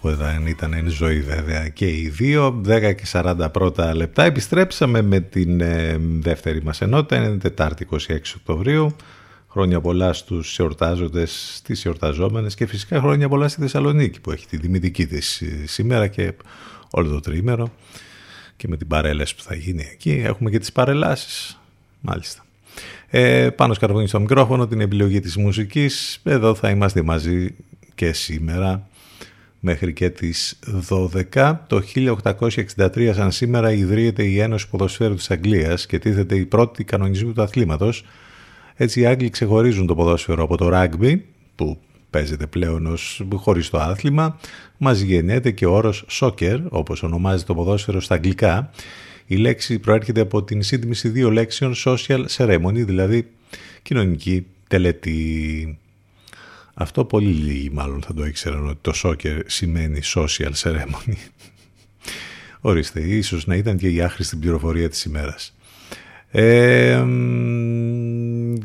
Που 0.00 0.14
δεν 0.14 0.46
ήταν 0.46 0.72
εν 0.72 0.88
ζωή 0.88 1.20
βέβαια 1.20 1.68
και 1.68 1.86
οι 1.88 2.08
δύο, 2.08 2.60
10 2.66 2.94
και 2.94 3.06
40 3.12 3.48
πρώτα 3.52 3.94
λεπτά. 3.94 4.24
Επιστρέψαμε 4.24 5.02
με 5.02 5.20
την 5.20 5.60
ε, 5.60 5.96
δεύτερη 6.00 6.62
μας 6.62 6.80
ενότητα, 6.80 7.16
είναι 7.16 7.38
Τετάρτη 7.38 7.88
26 7.90 7.96
Οκτωβρίου. 8.36 8.96
Χρόνια 9.48 9.80
πολλά 9.80 10.12
στους 10.12 10.58
εορτάζοντες, 10.58 11.52
στις 11.54 11.84
εορταζόμενες 11.84 12.54
και 12.54 12.66
φυσικά 12.66 13.00
χρόνια 13.00 13.28
πολλά 13.28 13.48
στη 13.48 13.60
Θεσσαλονίκη 13.60 14.20
που 14.20 14.30
έχει 14.30 14.46
τη 14.46 14.56
δημητική 14.56 15.06
της 15.06 15.40
ε, 15.40 15.66
σήμερα 15.66 16.06
και 16.06 16.32
όλο 16.90 17.08
το 17.08 17.20
τρίμερο 17.20 17.72
και 18.56 18.68
με 18.68 18.76
την 18.76 18.86
παρέλαση 18.86 19.36
που 19.36 19.42
θα 19.42 19.54
γίνει 19.54 19.88
εκεί. 19.92 20.22
Έχουμε 20.24 20.50
και 20.50 20.58
τις 20.58 20.72
παρελάσεις, 20.72 21.60
μάλιστα. 22.00 22.42
Ε, 23.08 23.48
πάνω 23.50 23.74
σκαρβούνι 23.74 24.08
στο 24.08 24.20
μικρόφωνο, 24.20 24.66
την 24.66 24.80
επιλογή 24.80 25.20
της 25.20 25.36
μουσικής. 25.36 26.20
Εδώ 26.24 26.54
θα 26.54 26.70
είμαστε 26.70 27.02
μαζί 27.02 27.54
και 27.94 28.12
σήμερα 28.12 28.88
μέχρι 29.60 29.92
και 29.92 30.10
τις 30.10 30.58
12. 30.88 31.66
Το 31.66 31.82
1863 31.94 33.12
σαν 33.14 33.32
σήμερα 33.32 33.72
ιδρύεται 33.72 34.24
η 34.24 34.40
Ένωση 34.40 34.68
Ποδοσφαίρου 34.68 35.14
της 35.14 35.30
Αγγλίας 35.30 35.86
και 35.86 35.98
τίθεται 35.98 36.36
η 36.36 36.46
πρώτη 36.46 36.84
κανονισμού 36.84 37.32
του 37.32 37.42
αθλήματος. 37.42 38.04
Έτσι 38.74 39.00
οι 39.00 39.06
Άγγλοι 39.06 39.30
ξεχωρίζουν 39.30 39.86
το 39.86 39.94
ποδόσφαιρο 39.94 40.42
από 40.42 40.56
το 40.56 40.70
rugby 40.72 41.18
που 41.54 41.78
παίζεται 42.10 42.46
πλέον 42.46 42.86
ως 42.86 43.22
χωρίς 43.34 43.70
το 43.70 43.78
άθλημα, 43.78 44.38
μας 44.76 45.00
γεννιέται 45.00 45.50
και 45.50 45.66
ο 45.66 45.72
όρος 45.72 46.06
soccer, 46.10 46.58
όπως 46.68 47.02
ονομάζει 47.02 47.44
το 47.44 47.54
ποδόσφαιρο 47.54 48.00
στα 48.00 48.14
αγγλικά. 48.14 48.70
Η 49.30 49.36
λέξη 49.36 49.78
προέρχεται 49.78 50.20
από 50.20 50.44
την 50.44 50.62
σύντμηση 50.62 51.08
δύο 51.08 51.30
λέξεων 51.30 51.74
social 51.84 52.24
ceremony, 52.36 52.72
δηλαδή 52.72 53.28
κοινωνική 53.82 54.46
τελετή. 54.68 55.78
Αυτό 56.74 57.04
πολύ 57.04 57.28
λίγοι 57.28 57.70
μάλλον 57.70 58.02
θα 58.02 58.14
το 58.14 58.26
ήξεραν 58.26 58.68
ότι 58.68 58.78
το 58.80 58.92
soccer 59.02 59.40
σημαίνει 59.46 60.00
social 60.14 60.52
ceremony. 60.62 61.16
Ορίστε, 62.60 63.00
ίσως 63.00 63.46
να 63.46 63.54
ήταν 63.54 63.76
και 63.76 63.88
η 63.88 64.00
άχρηστη 64.00 64.36
πληροφορία 64.36 64.88
της 64.88 65.04
ημέρας. 65.04 65.56
Ε, 66.30 67.04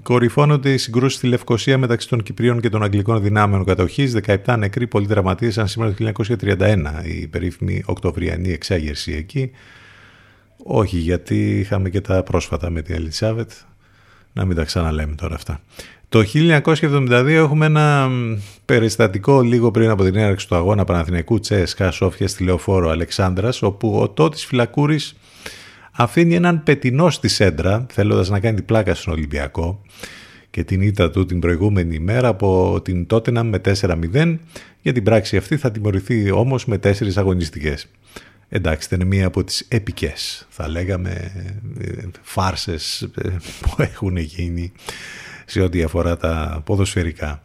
κορυφώνονται 0.04 0.74
οι 0.74 0.78
συγκρούσεις 0.78 1.18
στη 1.18 1.28
Λευκοσία 1.28 1.78
μεταξύ 1.78 2.08
των 2.08 2.24
Κυπρίων 2.24 2.62
και 2.62 2.70
των 2.70 2.84
Αγγλικών 2.84 3.22
δυνάμεων 3.22 3.66
κατοχής. 3.66 4.16
17 4.46 4.56
νεκροί, 4.58 4.88
πολλοί 4.88 5.08
τραυματίες 5.08 5.60
σήμερα 5.64 5.94
το 5.94 6.12
1931, 6.40 7.04
η 7.04 7.28
περίφημη 7.28 7.84
Οκτωβριανή 7.86 8.52
εξέγερση 8.52 9.12
εκεί. 9.12 9.52
Όχι, 10.66 10.98
γιατί 10.98 11.60
είχαμε 11.60 11.90
και 11.90 12.02
τα 12.02 12.24
πρόσφατα 12.24 12.70
με 12.70 12.82
την 12.82 12.96
Ελισάβετ. 12.96 13.52
Να 14.34 14.46
μην 14.46 14.56
τα 14.56 14.64
ξαναλέμε 14.64 15.16
τώρα 15.16 15.36
αυτά. 15.36 15.62
Το 16.10 16.24
1972 16.34 17.26
έχουμε 17.28 17.66
ένα 17.66 18.10
περιστατικό 18.66 19.42
λίγο 19.42 19.72
πριν 19.72 19.90
από 19.90 20.04
την 20.04 20.16
έναρξη 20.16 20.48
του 20.48 20.56
αγώνα 20.56 20.84
Παναθηναϊκού 20.84 21.40
Τσέσκα 21.40 21.92
Σόφια 21.92 22.28
στη 22.28 22.44
Λεωφόρο 22.44 22.90
Αλεξάνδρας, 22.90 23.62
όπου 23.62 24.00
ο 24.00 24.10
Τότης 24.10 24.46
Φυλακούρης 24.46 25.16
αφήνει 25.92 26.36
έναν 26.36 26.64
πετινό 26.64 27.10
στη 27.10 27.28
σέντρα, 27.28 27.86
θέλοντας 27.90 28.30
να 28.30 28.40
κάνει 28.40 28.56
την 28.56 28.66
πλάκα 28.66 28.96
στον 28.96 29.14
Ολυμπιακό 29.14 29.82
και 30.50 30.64
την 30.64 30.82
ήττα 30.82 31.10
του 31.10 31.26
την 31.26 31.40
προηγούμενη 31.40 32.00
μέρα 32.00 32.28
από 32.28 32.82
την 32.84 33.06
Τότενα 33.06 33.44
με 33.44 33.62
4-0. 33.82 34.38
Για 34.82 34.94
την 34.94 35.04
πράξη 35.04 35.38
αυτή 35.38 35.58
θα 35.58 35.72
τιμωρηθεί 35.72 36.32
όμως 36.32 36.66
με 36.66 36.78
τέσσερις 36.78 37.18
αγωνιστικές. 37.18 37.88
Εντάξει, 38.56 38.88
ήταν 38.94 39.08
μία 39.08 39.26
από 39.26 39.44
τις 39.44 39.66
επικές, 39.68 40.48
θα 40.50 40.68
λέγαμε, 40.68 41.32
φάρσες 42.22 43.10
που 43.62 43.76
έχουν 43.78 44.18
γίνει 44.18 44.72
σε 45.46 45.62
ό,τι 45.62 45.84
αφορά 45.84 46.18
τα 46.18 46.62
ποδοσφαιρικά. 46.66 47.44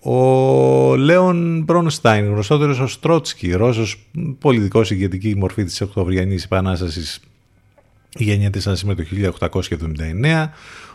Ο 0.00 0.96
Λέον 0.96 1.62
Μπρόνστάιν, 1.62 2.26
γνωστότερος 2.26 2.78
ως 2.78 3.00
Τρότσκι, 3.00 3.52
Ρώσος 3.52 4.06
πολιτικός 4.38 4.90
ηγετική 4.90 5.36
μορφή 5.36 5.64
της 5.64 5.80
Οκτωβριανής 5.80 6.44
Επανάστασης, 6.44 7.20
γεννιέται 8.16 8.60
σαν 8.60 8.76
σήμερα 8.76 9.02
το 9.02 9.08
1879. 9.12 10.52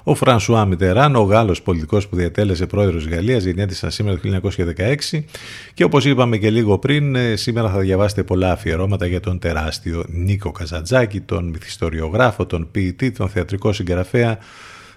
Ο 0.10 0.16
Φρανσουά 0.16 0.66
Μιτεράν, 0.66 1.16
ο 1.16 1.22
Γάλλος 1.22 1.62
πολιτικός 1.62 2.08
που 2.08 2.16
διατέλεσε 2.16 2.66
πρόεδρος 2.66 3.04
της 3.04 3.14
Γαλλίας, 3.14 3.44
γεννιέται 3.44 3.74
σαν 3.74 3.92
σήμερα 3.92 4.18
το 4.18 4.22
1916. 4.22 5.26
Και 5.74 5.84
όπως 5.84 6.06
είπαμε 6.06 6.38
και 6.38 6.50
λίγο 6.50 6.78
πριν, 6.80 7.16
ε, 7.16 7.36
σήμερα 7.36 7.70
θα 7.70 7.80
διαβάσετε 7.80 8.24
πολλά 8.24 8.52
αφιερώματα 8.52 9.06
για 9.06 9.20
τον 9.20 9.40
τεράστιο 9.40 10.04
Νίκο 10.08 10.52
Καζαντζάκη, 10.52 11.22
τον 11.22 11.46
μυθιστοριογράφο, 11.46 12.46
τον 12.46 12.68
ποιητή, 12.72 13.12
τον 13.12 13.30
θεατρικό 13.30 13.74
συγγραφέα, 13.74 14.38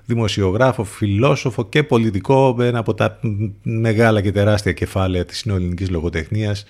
δημοσιογράφο, 0.05 0.85
φιλόσοφο 0.85 1.69
και 1.69 1.83
πολιτικό, 1.83 2.57
ένα 2.61 2.79
από 2.79 2.95
τα 2.95 3.19
μεγάλα 3.63 4.21
και 4.21 4.33
τεράστια 4.33 4.73
κεφάλαια 4.73 5.25
της 5.25 5.39
συνολικής 5.39 5.91
λογοτεχνίας, 5.91 6.65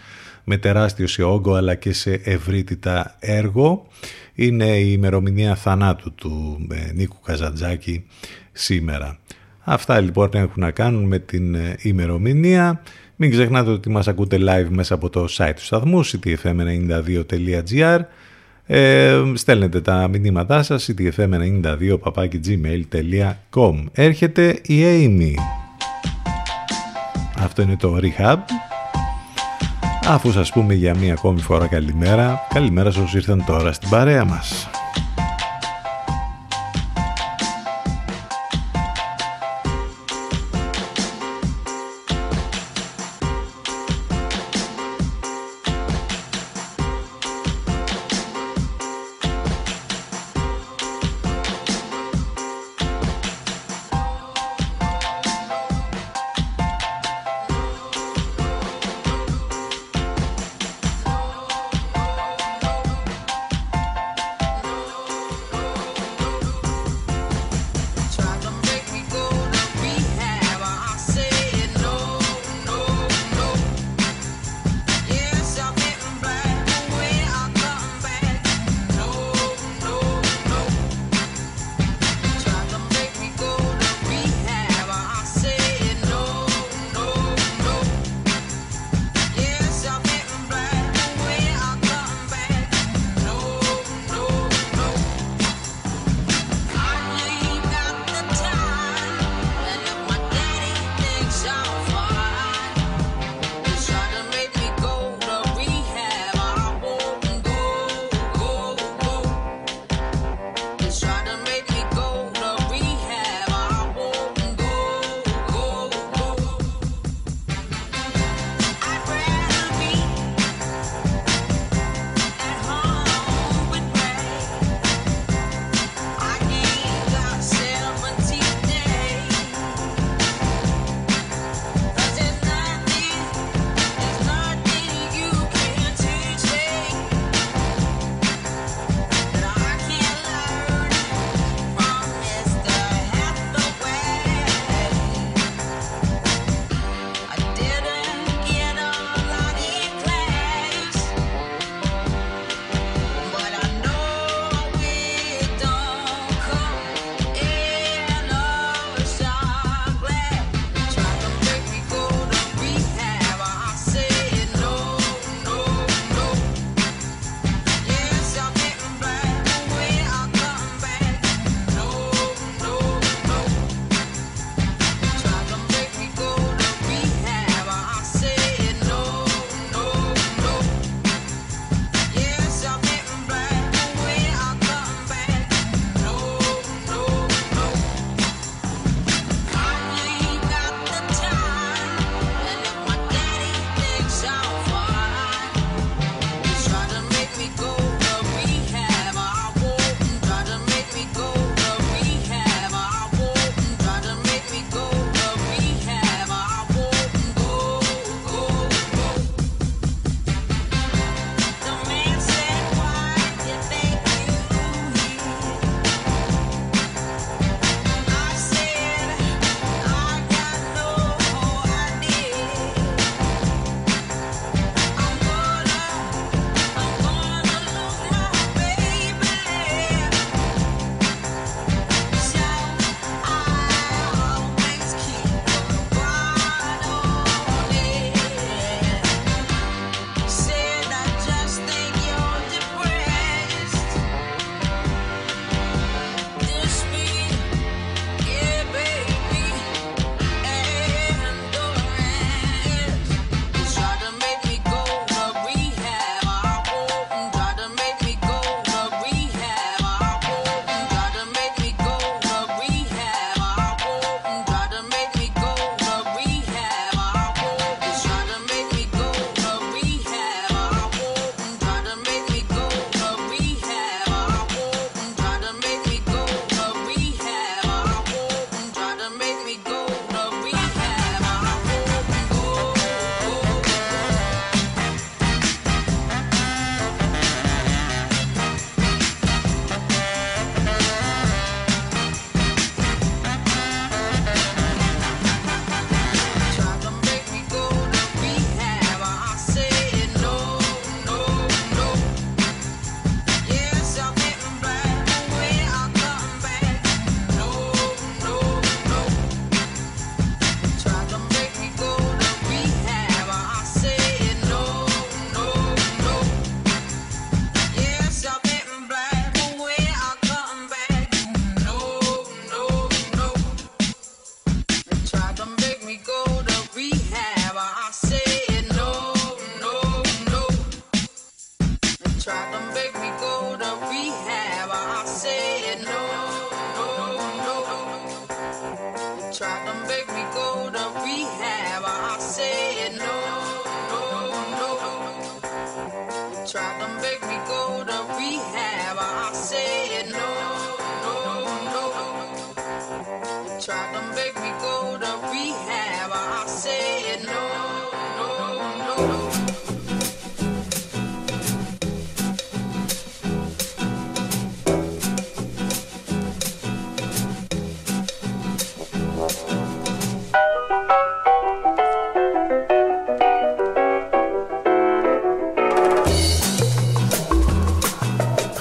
με 0.45 0.57
τεράστιο 0.57 1.07
σε 1.07 1.23
όγκο 1.23 1.55
αλλά 1.55 1.75
και 1.75 1.93
σε 1.93 2.21
ευρύτητα 2.25 3.17
έργο. 3.19 3.87
Είναι 4.35 4.79
η 4.79 4.91
ημερομηνία 4.93 5.55
θανάτου 5.55 6.15
του 6.15 6.67
ε, 6.71 6.93
Νίκου 6.93 7.21
Καζαντζάκη 7.25 8.05
σήμερα. 8.53 9.19
Αυτά 9.61 10.01
λοιπόν 10.01 10.29
έχουν 10.33 10.63
να 10.63 10.71
κάνουν 10.71 11.05
με 11.05 11.19
την 11.19 11.55
ε, 11.55 11.77
ημερομηνία. 11.83 12.83
Μην 13.17 13.31
ξεχνάτε 13.31 13.71
ότι 13.71 13.91
μας 13.91 14.09
ακούτε 14.09 14.39
live 14.41 14.69
μέσα 14.69 14.95
από 14.95 15.11
το 15.11 15.27
site 15.31 15.53
του 15.57 15.65
σταθμού 15.65 16.05
ctfm92.gr 16.05 18.01
ε, 18.73 19.23
στέλνετε 19.35 19.81
τα 19.81 20.09
μηνύματά 20.09 20.63
σας 20.63 20.91
ctfm92 20.91 21.99
gmail.com 22.45 23.85
Έρχεται 23.93 24.61
η 24.63 24.81
Amy 24.83 25.35
Αυτό 27.39 27.63
είναι 27.63 27.77
το 27.77 27.99
Rehab 28.03 28.37
Αφού 30.07 30.33
σας 30.33 30.53
πούμε 30.53 30.75
για 30.75 30.97
μία 30.97 31.13
ακόμη 31.13 31.41
φορά 31.41 31.67
καλημέρα 31.67 32.47
Καλημέρα 32.55 32.91
σε 32.91 32.99
όσους 32.99 33.15
ήρθαν 33.15 33.45
τώρα 33.47 33.73
στην 33.73 33.89
παρέα 33.89 34.25
μας 34.25 34.71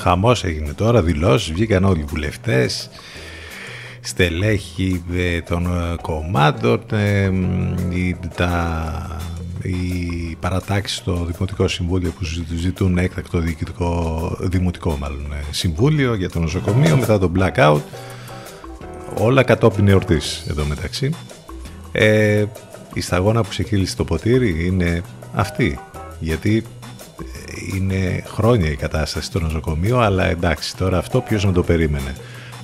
Χαμός 0.10 0.44
έγινε 0.44 0.74
τώρα, 0.74 1.02
δηλώσεις, 1.02 1.52
βγήκαν 1.52 1.84
όλοι 1.84 2.00
οι 2.00 2.04
βουλευτές, 2.04 2.90
στελέχη 4.02 5.04
ε, 5.16 5.42
των 5.42 5.66
ε, 5.66 5.96
κομμάτων, 6.02 6.82
ε, 6.92 7.32
οι, 7.90 8.18
τα, 8.36 9.20
οι 9.62 10.36
παρατάξεις 10.40 10.98
στο 10.98 11.14
Δημοτικό 11.32 11.68
Συμβούλιο 11.68 12.12
που 12.12 12.24
ζητούν- 12.24 12.58
ζητούν 12.58 12.98
έκτακτο 12.98 13.40
διοικητικό, 13.40 14.38
δημοτικό 14.40 14.98
μάλλον, 15.00 15.32
ε, 15.32 15.44
συμβούλιο 15.52 16.14
για 16.16 16.30
το 16.30 16.40
νοσοκομείο 16.40 16.98
μετά 16.98 17.20
το 17.20 17.32
blackout, 17.38 17.82
όλα 19.18 19.44
κατόπιν 19.44 19.88
εορτής 19.88 20.46
εδώ 20.50 20.66
μεταξύ. 20.66 21.10
Ε, 21.92 22.46
η 22.94 23.02
σταγόνα 23.02 23.42
που 23.44 23.50
ξεκύλησε 23.50 23.96
το 23.96 24.04
ποτήρι 24.04 24.66
είναι 24.66 25.02
αυτή, 25.34 25.80
γιατί 26.20 26.64
είναι 27.76 28.24
χρόνια 28.28 28.72
η 28.72 28.76
κατάσταση 28.76 29.26
στο 29.26 29.40
νοσοκομείο, 29.40 30.00
αλλά 30.00 30.26
εντάξει, 30.26 30.78
τώρα 30.78 30.98
αυτό 30.98 31.22
ποιος 31.22 31.46
να 31.46 31.52
το 31.52 31.64
περίμενε. 31.64 32.16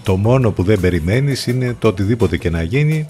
Το 0.04 0.16
μόνο 0.16 0.52
που 0.52 0.64
δεν 0.64 0.80
περιμένεις 0.80 1.48
είναι 1.48 1.76
το 1.80 1.88
οτιδήποτε 1.88 2.38
και 2.38 2.50
να 2.50 2.62
γίνει 2.62 3.06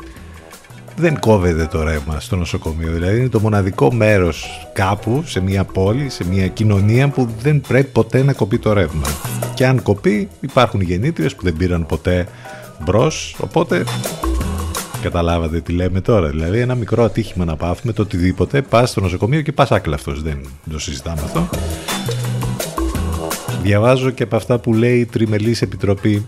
δεν 0.96 1.20
κόβεται 1.20 1.66
το 1.66 1.84
ρεύμα 1.84 2.20
στο 2.20 2.36
νοσοκομείο. 2.36 2.91
Δηλαδή 2.91 3.20
είναι 3.20 3.30
το 3.30 3.39
μοναδικό 3.39 3.93
μέρος 3.93 4.68
κάπου, 4.74 5.24
σε 5.26 5.39
μια 5.39 5.64
πόλη, 5.64 6.10
σε 6.10 6.26
μια 6.28 6.48
κοινωνία 6.48 7.10
που 7.10 7.30
δεν 7.41 7.62
πρέπει 7.62 7.91
ποτέ 7.91 8.24
να 8.24 8.34
κοπεί 8.34 8.58
το 8.58 8.74
ρεύμα. 8.74 9.08
Και 9.54 9.66
αν 9.66 9.82
κοπεί 9.82 10.28
υπάρχουν 10.39 10.82
γεννήτριες 10.82 11.36
που 11.36 11.43
δεν 11.43 11.56
πήραν 11.56 11.86
ποτέ 11.86 12.28
μπρος, 12.86 13.36
οπότε 13.39 13.84
καταλάβατε 15.06 15.62
τι 15.62 15.74
λέμε 15.74 16.01
τώρα. 16.01 16.28
Δηλαδή 16.28 16.60
ένα 16.60 16.76
μικρό 16.76 17.03
ατύχημα 17.03 17.45
να 17.45 17.56
πάθουμε, 17.56 17.93
το 17.93 18.01
οτιδήποτε, 18.01 18.62
πας 18.62 18.89
στο 18.89 19.01
νοσοκομείο 19.01 19.41
και 19.41 19.51
πας 19.51 19.72
άκλαυτος. 19.72 20.22
Δεν 20.22 20.45
το 20.72 20.80
συζητάμε 20.80 21.22
αυτό. 21.24 21.49
Διαβάζω 23.62 24.10
και 24.10 24.24
από 24.24 24.36
αυτά 24.36 24.60
που 24.60 24.74
λέει 24.74 24.99
η 24.99 25.06
Τριμελής 25.06 25.62
Επιτροπή 25.62 26.28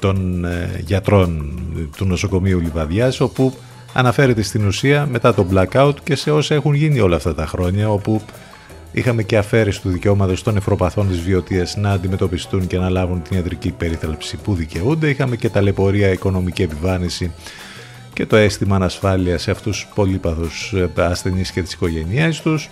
των 0.00 0.44
ε, 0.44 0.82
γιατρών 0.86 1.60
του 1.96 2.04
νοσοκομείου 2.04 2.60
Λιβαδιάς 2.60 3.20
όπου 3.20 3.54
αναφέρεται 3.92 4.42
στην 4.42 4.66
ουσία 4.66 5.06
μετά 5.10 5.34
το 5.34 5.46
blackout 5.52 5.94
και 6.04 6.14
σε 6.14 6.30
όσα 6.30 6.54
έχουν 6.54 6.74
γίνει 6.74 7.00
όλα 7.00 7.16
αυτά 7.16 7.34
τα 7.34 7.46
χρόνια 7.46 7.90
όπου 7.90 8.22
είχαμε 8.92 9.22
και 9.22 9.36
αφαίρεση 9.36 9.80
του 9.80 9.90
δικαιώματος 9.90 10.42
των 10.42 10.54
νεφροπαθών 10.54 11.08
της 11.08 11.20
βιωτείας 11.20 11.76
να 11.76 11.90
αντιμετωπιστούν 11.90 12.66
και 12.66 12.78
να 12.78 12.88
λάβουν 12.90 13.22
την 13.22 13.36
ιατρική 13.36 13.70
περίθαλψη 13.70 14.36
που 14.36 14.54
δικαιούνται 14.54 15.08
είχαμε 15.08 15.36
και 15.36 15.48
ταλαιπωρία 15.48 16.12
οικονομική 16.12 16.62
επιβάρυνση 16.62 17.32
και 18.18 18.26
το 18.26 18.36
αίσθημα 18.36 18.76
ανασφάλειας 18.76 19.42
σε 19.42 19.50
αυτούς 19.50 19.80
τους 19.80 19.94
πολύπαθους 19.94 20.72
ε, 20.72 21.02
ασθενείς 21.02 21.50
και 21.50 21.62
τις 21.62 21.72
οικογένειές 21.72 22.40
τους. 22.40 22.70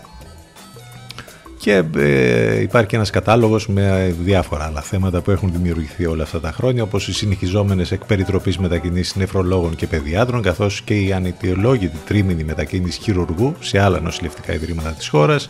Και 1.59 1.83
ε, 1.97 2.61
υπάρχει 2.61 2.89
και 2.89 2.97
ένας 2.97 3.11
κατάλογος 3.11 3.69
με 3.69 4.15
διάφορα 4.23 4.65
άλλα 4.65 4.81
θέματα 4.81 5.21
που 5.21 5.31
έχουν 5.31 5.53
δημιουργηθεί 5.53 6.07
όλα 6.07 6.23
αυτά 6.23 6.41
τα 6.41 6.53
χρόνια 6.53 6.83
όπως 6.83 7.09
οι 7.09 7.13
συνεχιζόμενες 7.13 7.93
εκ 7.93 8.05
περιτροπής 8.05 8.59
μετακινήσεις 8.59 9.17
νεφρολόγων 9.17 9.77
και 9.77 9.87
παιδιάτρων 9.87 10.43
καθώς 10.43 10.83
και 10.83 10.95
η 10.95 11.13
ανετιολόγητη 11.13 11.97
τρίμηνη 12.07 12.45
μετακίνησης 12.45 13.03
χειρουργού 13.03 13.55
σε 13.61 13.81
άλλα 13.81 14.01
νοσηλευτικά 14.01 14.53
ιδρύματα 14.55 14.91
της 14.91 15.09
χώρας. 15.09 15.49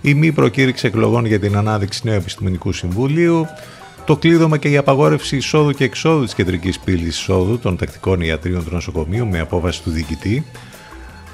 Η 0.00 0.14
μη 0.14 0.32
προκήρυξη 0.32 0.86
εκλογών 0.86 1.24
για 1.24 1.38
την 1.38 1.56
ανάδειξη 1.56 2.00
νέου 2.04 2.14
επιστημονικού 2.14 2.72
συμβουλίου 2.72 3.46
το 4.04 4.16
κλείδωμα 4.16 4.56
και 4.56 4.68
η 4.68 4.76
απαγόρευση 4.76 5.36
εισόδου 5.36 5.72
και 5.72 5.84
εξόδου 5.84 6.24
της 6.24 6.34
κεντρικής 6.34 6.78
πύλης 6.78 7.18
εισόδου 7.18 7.58
των 7.58 7.76
τακτικών 7.76 8.20
ιατρίων 8.20 8.64
του 8.64 8.70
νοσοκομείου 8.72 9.26
με 9.26 9.40
απόφαση 9.40 9.82
του 9.82 9.90
διοικητή 9.90 10.44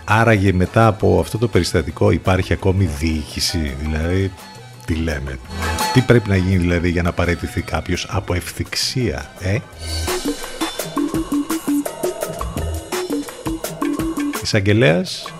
Άραγε 0.08 0.52
μετά 0.52 0.86
από 0.86 1.20
αυτό 1.20 1.38
το 1.38 1.48
περιστατικό 1.48 2.10
υπάρχει 2.10 2.52
ακόμη 2.52 2.84
διοίκηση, 2.84 3.76
δηλαδή 3.80 4.32
τι 4.84 4.94
λέμε; 4.94 5.38
Τι 5.92 6.00
πρέπει 6.00 6.28
να 6.28 6.36
γίνει 6.36 6.56
δηλαδή 6.56 6.90
για 6.90 7.02
να 7.02 7.12
παραιτηθεί 7.12 7.60
κάποιος 7.62 8.06
από 8.10 8.34
ευθυξία, 8.34 9.30
ε; 9.40 9.58
Εισαγγελέας 14.42 15.34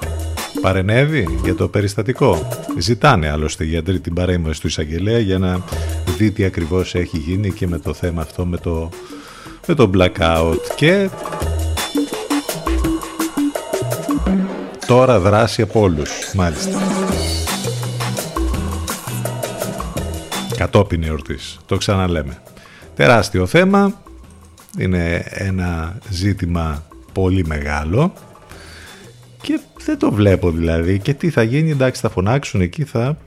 παρενέβη 0.61 1.39
για 1.45 1.55
το 1.55 1.69
περιστατικό. 1.69 2.49
Ζητάνε 2.79 3.31
άλλωστε 3.31 3.65
οι 3.65 3.69
γιατροί 3.69 4.01
την 4.01 4.15
παρέμβαση 4.15 4.61
του 4.61 4.67
εισαγγελέα 4.67 5.19
για 5.19 5.39
να 5.39 5.65
δει 6.17 6.31
τι 6.31 6.45
ακριβώς 6.45 6.95
έχει 6.95 7.19
γίνει 7.19 7.53
και 7.53 7.67
με 7.67 7.79
το 7.79 7.95
θέμα 7.95 8.23
αυτό 8.23 8.47
με 8.47 8.57
το, 8.57 8.91
με 9.67 9.75
το 9.75 9.91
blackout 9.95 10.59
και 10.77 11.09
Τώρα 14.87 15.21
δράση 15.21 15.63
από 15.63 15.81
όλους, 15.81 16.11
μάλιστα. 16.35 16.79
Κατόπιν 20.57 21.03
εορτής, 21.03 21.59
το 21.67 21.77
ξαναλέμε. 21.77 22.43
Τεράστιο 22.95 23.47
θέμα, 23.47 24.01
είναι 24.79 25.25
ένα 25.29 25.99
ζήτημα 26.09 26.83
πολύ 27.13 27.47
μεγάλο 27.47 28.13
και 28.13 28.26
δεν 29.87 29.99
το 29.99 30.13
βλέπω 30.13 30.51
δηλαδή 30.51 30.99
και 30.99 31.15
τι 31.15 31.31
θα 31.31 31.43
γίνει, 31.43 31.71
εντάξει 31.71 32.01
θα 32.01 32.09
φωνάξουν 32.09 32.61
εκεί, 32.61 32.85
θα... 32.85 33.19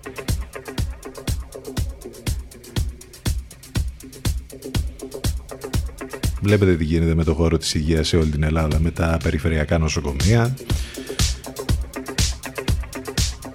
Βλέπετε 6.42 6.76
τι 6.76 6.84
γίνεται 6.84 7.16
με 7.16 7.24
το 7.24 7.34
χώρο 7.34 7.58
της 7.58 7.74
υγείας 7.74 8.08
σε 8.08 8.18
όλη 8.18 8.30
την 8.30 8.44
Ελλάδα, 8.44 8.80
με 8.80 8.92
τα 8.92 9.18
περιφερειακά 9.24 9.78
νοσοκομεία, 9.78 10.56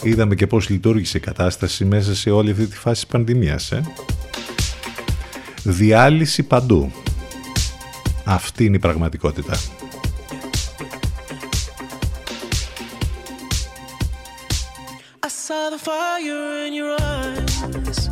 είδαμε 0.02 0.34
και 0.34 0.46
πώς 0.46 0.68
λειτουργήσε 0.68 1.16
η 1.16 1.20
κατάσταση 1.20 1.84
μέσα 1.84 2.14
σε 2.14 2.30
όλη 2.30 2.50
αυτή 2.50 2.66
τη 2.66 2.76
φάση 2.76 3.02
της 3.02 3.10
πανδημίας. 3.10 3.72
Ε; 3.72 3.82
Διάλυση 5.62 6.42
παντού. 6.42 6.92
Αυτή 8.24 8.64
είναι 8.64 8.76
η 8.76 8.80
πραγματικότητα. 8.80 9.58
The 15.74 15.80
fire 15.80 16.66
in 16.66 16.72
your 16.72 16.96
eyes. 17.00 18.03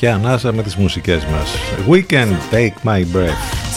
βαθιά 0.00 0.14
ανάσα 0.14 0.52
με 0.52 0.62
τις 0.62 0.76
μουσικές 0.76 1.24
μας. 1.24 1.54
can 1.88 2.28
take 2.52 2.88
my 2.88 3.00
breath. 3.16 3.68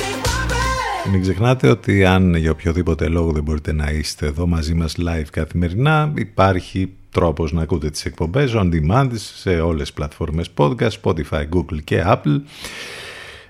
Μην 1.11 1.22
ξεχνάτε 1.22 1.69
ότι 1.69 2.05
αν 2.05 2.36
για 2.36 2.51
οποιοδήποτε 2.51 3.07
λόγο 3.07 3.32
δεν 3.32 3.43
μπορείτε 3.43 3.74
να 3.74 3.91
είστε 3.91 4.26
εδώ 4.26 4.47
μαζί 4.47 4.74
μας 4.74 4.95
live 4.99 5.26
καθημερινά, 5.32 6.13
υπάρχει 6.15 6.91
τρόπος 7.11 7.51
να 7.51 7.61
ακούτε 7.61 7.89
τις 7.89 8.05
εκπομπές 8.05 8.53
on 8.55 8.69
demand 8.74 9.09
σε 9.13 9.49
όλες 9.49 9.82
τις 9.82 9.93
πλατφόρμες 9.93 10.49
podcast, 10.57 10.91
Spotify, 11.03 11.43
Google 11.53 11.82
και 11.84 12.03
Apple. 12.05 12.41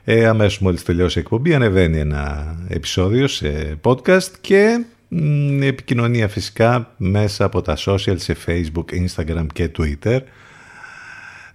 Ε, 0.04 0.28
αμέσως 0.28 0.60
μόλις 0.60 0.84
τελειώσει 0.84 1.18
η 1.18 1.22
εκπομπή 1.22 1.54
ανεβαίνει 1.54 1.98
ένα 1.98 2.56
επεισόδιο 2.68 3.28
σε 3.28 3.80
podcast 3.84 4.32
και 4.42 4.86
επικοινωνία 5.62 6.28
φυσικά 6.28 6.94
μέσα 6.98 7.46
από 7.46 7.62
τα 7.62 7.78
social 7.86 8.16
σε 8.16 8.36
Facebook, 8.46 8.86
Instagram 9.06 9.46
και 9.54 9.72
Twitter. 9.78 10.20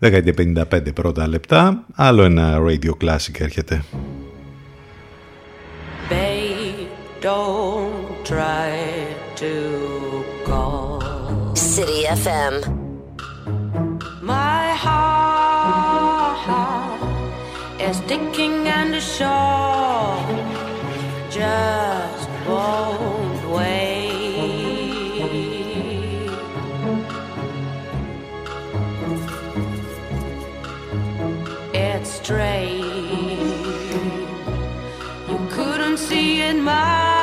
10.55 0.01 0.95
πρώτα 0.95 1.29
λεπτά, 1.29 1.85
άλλο 1.95 2.23
ένα 2.23 2.59
Radio 2.59 2.91
Classic 3.05 3.41
έρχεται. 3.41 3.83
Babe, 6.11 6.87
don't 7.21 8.25
try 8.25 8.71
to 9.41 9.53
call. 10.49 10.87
City 11.75 12.03
FM. 12.25 12.55
My 14.23 14.65
heart 14.85 16.27
is 17.87 17.97
sticking 17.97 18.69
and 18.79 18.95
a 18.95 19.03
Just 21.37 22.29
won't 22.49 23.43
wait. 23.57 23.86
astray. 32.27 32.81
You 35.29 35.39
couldn't 35.53 35.99
see 35.99 36.43
in 36.43 36.61
my 36.61 37.16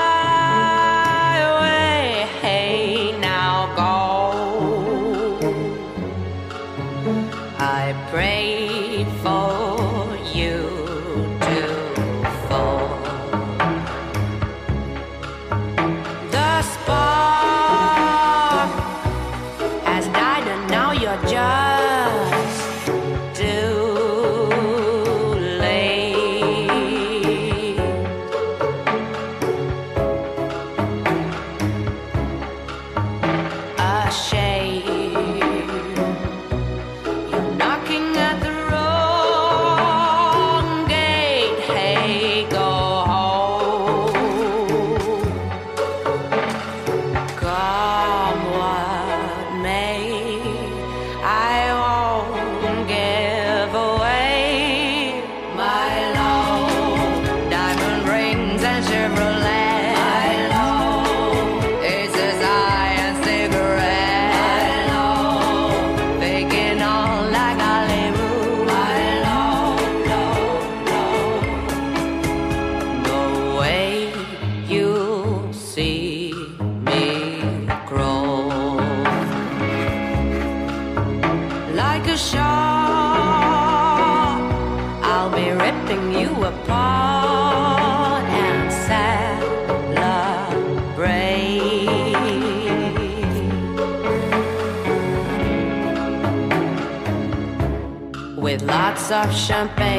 pop 99.23 99.31
champagne. 99.31 99.92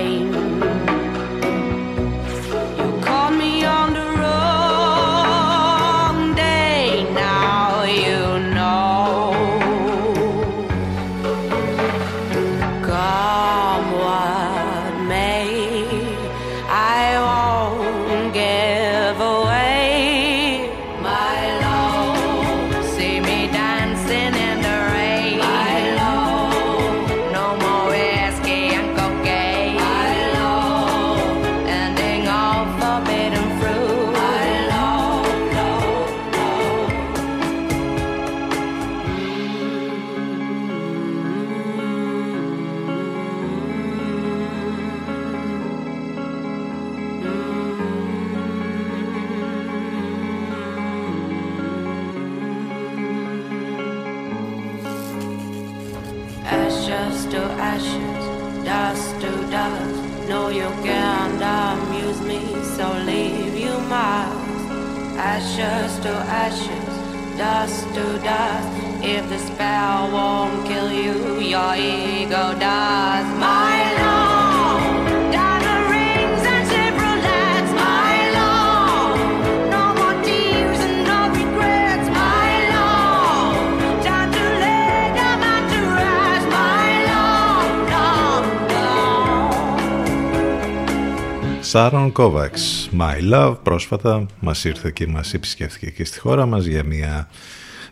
Kovacs, 92.17 92.89
My 92.99 93.33
Love, 93.33 93.57
πρόσφατα 93.63 94.27
μας 94.41 94.65
ήρθε 94.65 94.91
και 94.91 95.07
μας 95.07 95.35
επισκέφθηκε 95.35 95.91
και 95.91 96.05
στη 96.05 96.19
χώρα 96.19 96.47
μας 96.47 96.65
για 96.65 96.85
μια 96.85 97.29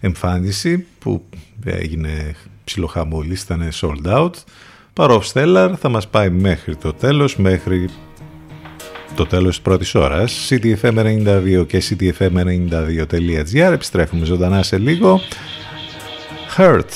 εμφάνιση 0.00 0.86
που 0.98 1.24
έγινε 1.64 2.34
ψιλοχαμούλης, 2.64 3.42
ήταν 3.42 3.68
sold 3.80 4.06
out. 4.06 4.30
Παρόφ 4.92 5.26
Stellar 5.32 5.72
θα 5.78 5.88
μας 5.88 6.08
πάει 6.08 6.30
μέχρι 6.30 6.76
το 6.76 6.92
τέλος, 6.92 7.36
μέχρι 7.36 7.88
το 9.14 9.26
τέλος 9.26 9.54
της 9.54 9.60
πρώτης 9.60 9.94
ώρας. 9.94 10.48
CTFM92 10.50 11.64
και 11.66 11.82
CTFM92.gr, 11.88 13.72
επιστρέφουμε 13.72 14.24
ζωντανά 14.24 14.62
σε 14.62 14.78
λίγο. 14.78 15.20
Hurt, 16.56 16.90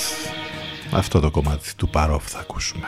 αυτό 0.91 1.19
το 1.19 1.31
κομμάτι 1.31 1.75
του 1.75 1.89
Παρόφ 1.89 2.29
θα 2.29 2.39
ακούσουμε. 2.39 2.87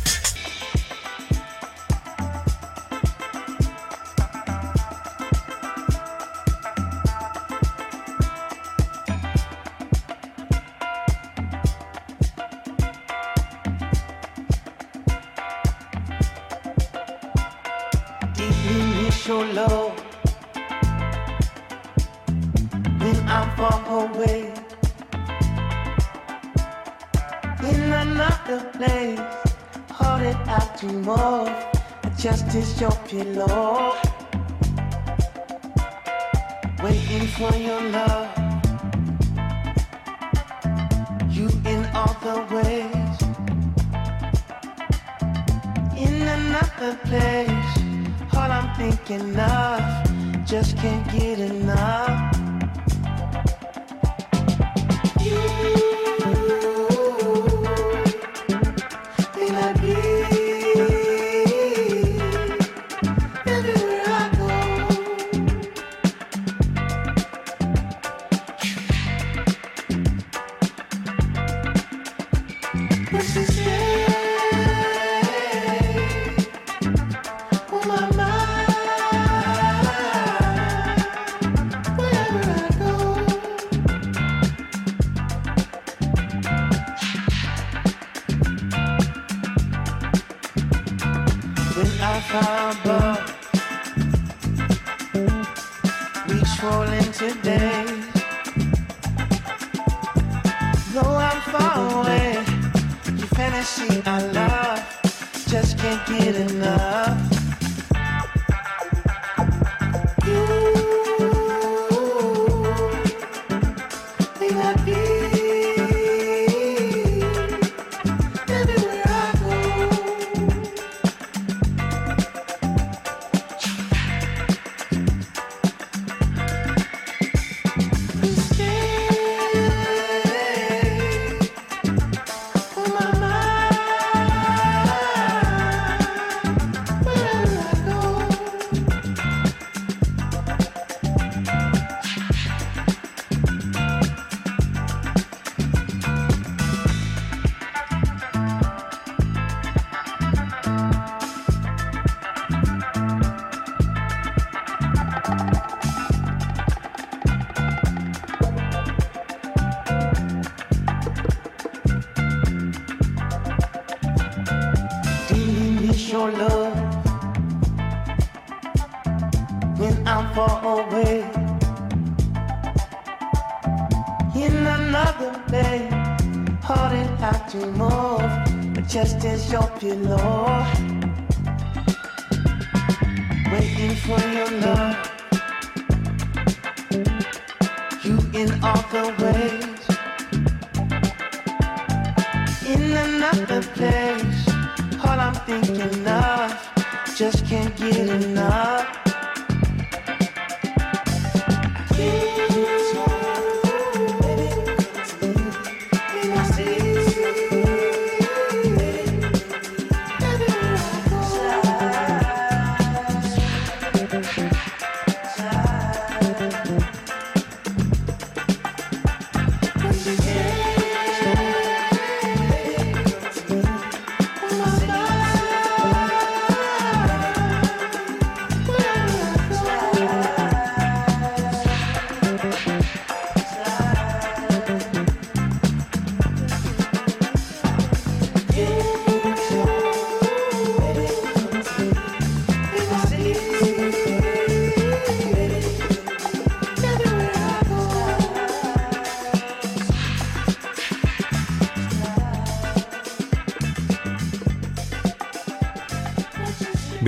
is 32.55 32.81
your 32.81 32.91
pillow. 33.07 33.60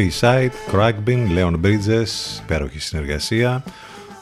B-Side, 0.03 0.51
Crackbin, 0.71 1.27
Leon 1.35 1.55
Bridges, 1.61 2.41
υπέροχη 2.43 2.79
συνεργασία. 2.79 3.63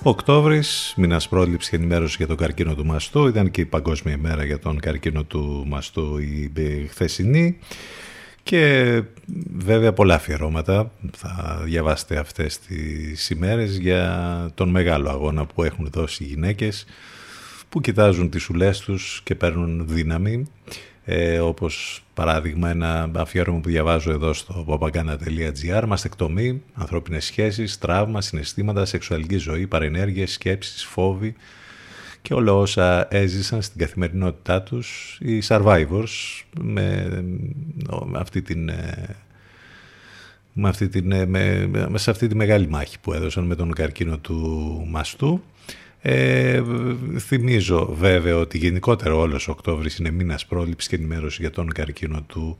Οκτώβρης, 0.04 0.94
μήνα 0.98 1.22
πρόληψη 1.30 1.70
και 1.70 1.76
ενημέρωση 1.76 2.16
για 2.18 2.28
τον 2.28 2.38
καρκίνο 2.38 2.76
του 2.76 2.86
μαστού. 2.86 3.28
Ήταν 3.28 3.52
και 3.52 3.62
η 3.62 3.66
Παγκόσμια 3.66 4.14
ημέρα 4.14 4.44
για 4.44 4.60
τον 4.60 4.80
καρκίνο 4.80 5.24
του 5.24 5.64
μαστού 5.68 6.18
η 6.18 6.88
χθεσινή. 6.90 7.58
Και 8.44 9.02
βέβαια 9.56 9.94
πολλά 9.94 10.16
αφιερώματα 10.16 10.92
θα 11.18 11.62
διαβάσετε 11.64 12.18
αυτές 12.18 12.60
τις 12.60 13.30
ημέρες 13.30 13.78
για 13.78 14.50
τον 14.54 14.70
μεγάλο 14.70 15.10
αγώνα 15.10 15.46
που 15.46 15.64
έχουν 15.64 15.90
δώσει 15.92 16.24
οι 16.24 16.28
γυναίκες 16.28 16.86
που 17.70 17.82
κοιτάζουν 17.82 18.30
τις 18.30 18.50
ουλές 18.50 18.80
τους 18.80 19.22
και 19.24 19.36
παίρνουν 19.36 19.86
δύναμη 19.88 20.48
ε, 21.06 21.40
όπως 21.40 22.04
παράδειγμα 22.14 22.70
ένα 22.70 23.12
αφιέρωμα 23.16 23.60
που 23.60 23.70
διαβάζω 23.70 24.12
εδώ 24.12 24.34
στο 24.34 24.66
papagana.gr 24.68 25.84
μαστεκτομή, 25.88 26.62
ανθρώπινες 26.74 27.26
σχέσεις, 27.26 27.78
τραύμα, 27.78 28.22
συναισθήματα, 28.22 28.86
σεξουαλική 28.86 29.38
ζωή, 29.38 29.68
παρενέργειες, 29.68 30.32
σκέψεις, 30.32 30.84
φόβοι 30.84 31.36
και 32.22 32.34
όλα 32.34 32.54
όσα 32.54 33.08
έζησαν 33.16 33.62
στην 33.62 33.80
καθημερινότητά 33.80 34.62
τους 34.62 35.18
οι 35.22 35.42
survivors 35.48 36.42
με, 36.62 37.08
με 38.06 38.20
αυτή 38.20 38.42
την... 38.42 38.70
ε, 38.70 39.16
Με 40.54 40.70
αυτή 40.70 40.88
την, 40.90 41.12
ε, 41.12 41.26
με, 41.26 41.68
με- 41.68 41.98
σε 41.98 42.10
αυτή 42.12 42.28
τη 42.28 42.36
μεγάλη 42.36 42.68
μάχη 42.68 43.00
που 43.00 43.14
έδωσαν 43.14 43.44
με 43.46 43.56
τον 43.56 43.74
καρκίνο 43.74 44.18
του 44.18 44.38
μαστού 44.90 45.44
ε, 46.02 46.62
θυμίζω 47.18 47.94
βέβαια 47.94 48.38
ότι 48.38 48.58
γενικότερα 48.58 49.16
όλος 49.16 49.48
ο 49.48 49.52
Οκτώβρης 49.52 49.98
είναι 49.98 50.12
μήνας 50.12 50.46
πρόληψης 50.46 50.90
και 50.90 50.96
ενημέρωση 50.96 51.42
για 51.42 51.52
τον 51.52 51.68
καρκίνο 51.68 52.22
του 52.22 52.58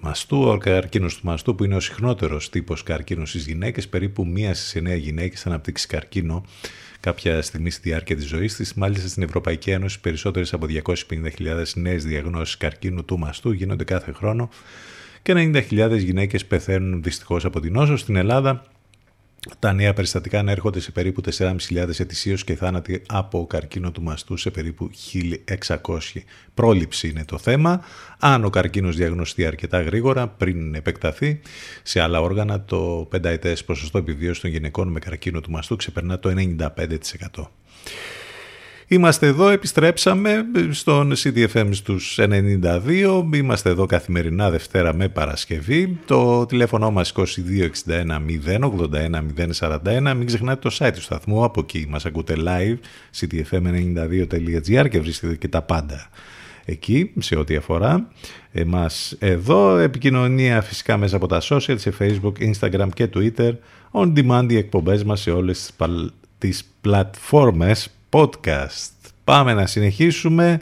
μαστού. 0.00 0.42
Ο 0.42 0.58
καρκίνος 0.58 1.14
του 1.16 1.26
μαστού 1.26 1.54
που 1.54 1.64
είναι 1.64 1.76
ο 1.76 1.80
συχνότερος 1.80 2.50
τύπος 2.50 2.82
καρκίνου 2.82 3.26
στις 3.26 3.46
γυναίκες. 3.46 3.88
Περίπου 3.88 4.26
μία 4.26 4.54
στις 4.54 4.74
εννέα 4.74 4.94
γυναίκες 4.94 5.40
θα 5.40 5.48
αναπτύξει 5.48 5.86
καρκίνο 5.86 6.44
κάποια 7.00 7.42
στιγμή 7.42 7.70
στη 7.70 7.88
διάρκεια 7.88 8.16
της 8.16 8.26
ζωής 8.26 8.54
της. 8.56 8.74
Μάλιστα 8.74 9.08
στην 9.08 9.22
Ευρωπαϊκή 9.22 9.70
Ένωση 9.70 10.00
περισσότερες 10.00 10.52
από 10.52 10.66
250.000 10.66 11.64
νέες 11.74 12.04
διαγνώσεις 12.04 12.56
καρκίνου 12.56 13.04
του 13.04 13.18
μαστού 13.18 13.50
γίνονται 13.50 13.84
κάθε 13.84 14.12
χρόνο 14.12 14.48
και 15.22 15.32
90.000 15.36 15.98
γυναίκες 15.98 16.46
πεθαίνουν 16.46 17.02
δυστυχώς 17.02 17.44
από 17.44 17.60
την 17.60 17.72
νόσο. 17.72 17.96
Στην 17.96 18.16
Ελλάδα 18.16 18.64
τα 19.58 19.72
νέα 19.72 19.92
περιστατικά 19.92 20.38
ανέρχονται 20.38 20.80
σε 20.80 20.90
περίπου 20.90 21.22
4.500 21.38 22.00
ετησίως 22.00 22.44
και 22.44 22.54
θάνατοι 22.54 23.02
από 23.06 23.46
καρκίνο 23.46 23.90
του 23.90 24.02
μαστού 24.02 24.36
σε 24.36 24.50
περίπου 24.50 24.90
1.600. 25.48 25.98
Πρόληψη 26.54 27.08
είναι 27.08 27.24
το 27.24 27.38
θέμα. 27.38 27.84
Αν 28.18 28.44
ο 28.44 28.50
καρκίνος 28.50 28.96
διαγνωστεί 28.96 29.46
αρκετά 29.46 29.82
γρήγορα 29.82 30.28
πριν 30.28 30.74
επεκταθεί 30.74 31.40
σε 31.82 32.00
άλλα 32.00 32.20
όργανα, 32.20 32.64
το 32.64 33.06
πενταετές 33.10 33.64
ποσοστό 33.64 33.98
επιβίωσης 33.98 34.42
των 34.42 34.50
γυναικών 34.50 34.88
με 34.88 34.98
καρκίνο 34.98 35.40
του 35.40 35.50
μαστού 35.50 35.76
ξεπερνά 35.76 36.18
το 36.18 36.30
95%. 36.30 37.48
Είμαστε 38.92 39.26
εδώ, 39.26 39.48
επιστρέψαμε 39.48 40.44
στον 40.70 41.12
CDFM 41.16 41.68
στους 41.70 42.18
92. 42.20 43.24
Είμαστε 43.34 43.70
εδώ 43.70 43.86
καθημερινά 43.86 44.50
Δευτέρα 44.50 44.94
με 44.94 45.08
Παρασκευή. 45.08 45.98
Το 46.04 46.46
τηλέφωνο 46.46 46.90
μας 46.90 47.12
2261 47.16 47.24
081 48.46 49.22
041. 49.60 50.14
Μην 50.16 50.26
ξεχνάτε 50.26 50.68
το 50.68 50.76
site 50.78 50.90
του 50.94 51.02
σταθμού, 51.02 51.44
από 51.44 51.60
εκεί 51.60 51.86
μας 51.88 52.06
ακούτε 52.06 52.34
live, 52.38 52.76
cdfm92.gr 53.20 54.88
και 54.90 55.00
βρίσκεται 55.00 55.34
και 55.36 55.48
τα 55.48 55.62
πάντα 55.62 56.08
εκεί 56.64 57.10
σε 57.18 57.36
ό,τι 57.36 57.56
αφορά 57.56 58.08
εμάς 58.52 59.16
εδώ. 59.18 59.76
Επικοινωνία 59.76 60.62
φυσικά 60.62 60.96
μέσα 60.96 61.16
από 61.16 61.26
τα 61.26 61.40
social, 61.42 61.74
σε 61.78 61.92
Facebook, 61.98 62.32
Instagram 62.52 62.88
και 62.94 63.08
Twitter. 63.14 63.52
On 63.92 64.12
demand 64.16 64.46
οι 64.50 64.56
εκπομπές 64.56 65.04
μας 65.04 65.20
σε 65.20 65.30
όλες 65.30 65.58
τις, 65.58 65.72
παλ- 65.76 66.10
τις 66.38 66.64
πλατφόρμες 66.80 67.88
podcast. 68.10 68.90
Πάμε 69.24 69.54
να 69.54 69.66
συνεχίσουμε. 69.66 70.60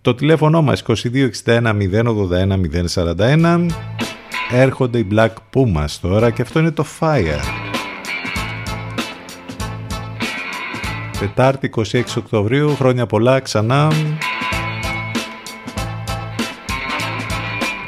Το 0.00 0.14
τηλέφωνο 0.14 0.62
μας 0.62 0.82
2261 0.86 1.26
081 1.44 2.60
041. 2.94 3.66
Έρχονται 4.50 4.98
οι 4.98 5.06
Black 5.12 5.30
Pumas 5.54 5.90
τώρα 6.00 6.30
και 6.30 6.42
αυτό 6.42 6.58
είναι 6.58 6.70
το 6.70 6.84
Fire. 7.00 7.40
Τετάρτη 11.18 11.70
26 11.76 12.02
Οκτωβρίου, 12.16 12.74
χρόνια 12.74 13.06
πολλά 13.06 13.40
ξανά. 13.40 13.92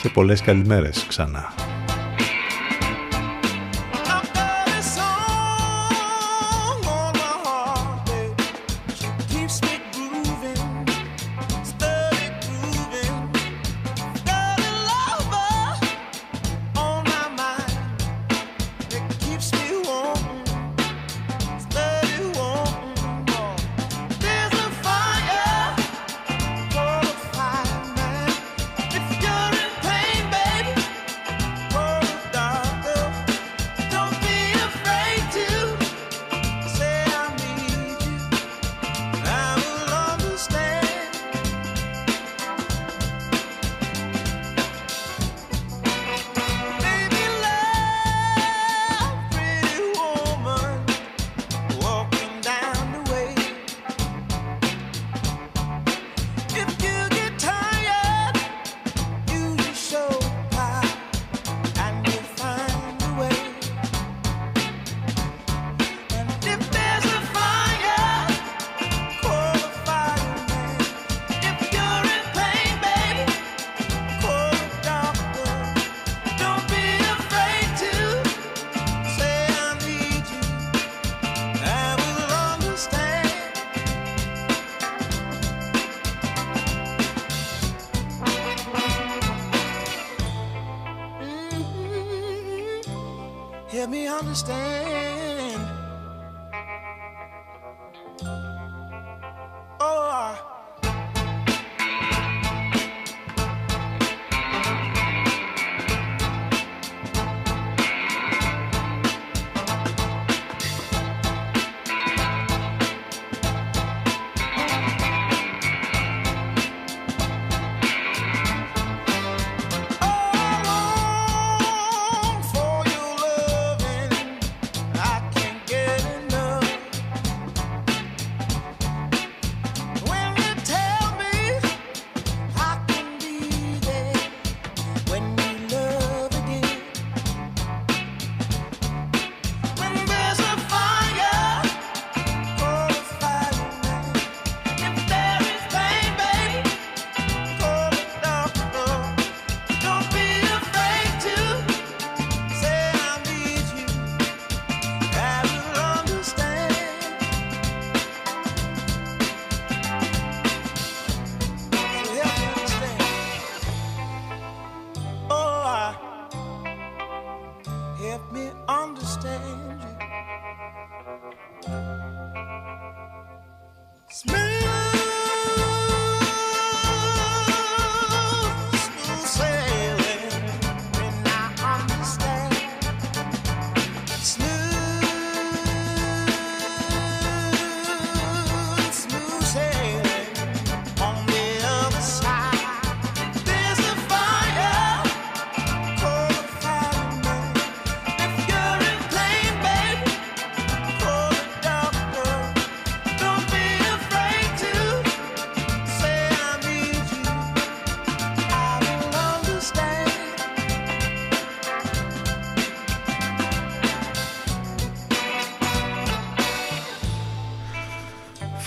Και 0.02 0.08
πολλές 0.08 0.40
καλημέρες 0.40 1.04
ξανά. 1.08 1.69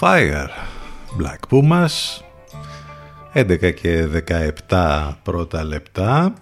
Fire, 0.05 0.49
Black 1.17 1.47
Pumas. 1.49 2.21
11 3.33 3.73
και 3.73 4.07
17 4.67 5.13
πρώτα 5.23 5.63
λεπτά. 5.63 6.33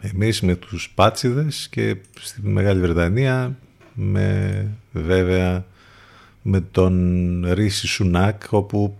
Εμείς 0.00 0.40
με 0.40 0.54
τους 0.54 0.90
Πάτσιδες 0.94 1.68
και 1.70 1.96
στη 2.20 2.40
Μεγάλη 2.42 2.80
Βρετανία 2.80 3.56
με 3.94 4.66
βέβαια 4.92 5.64
με 6.42 6.60
τον 6.60 7.44
Ρίση 7.52 7.86
Σουνάκ 7.86 8.42
όπου 8.50 8.96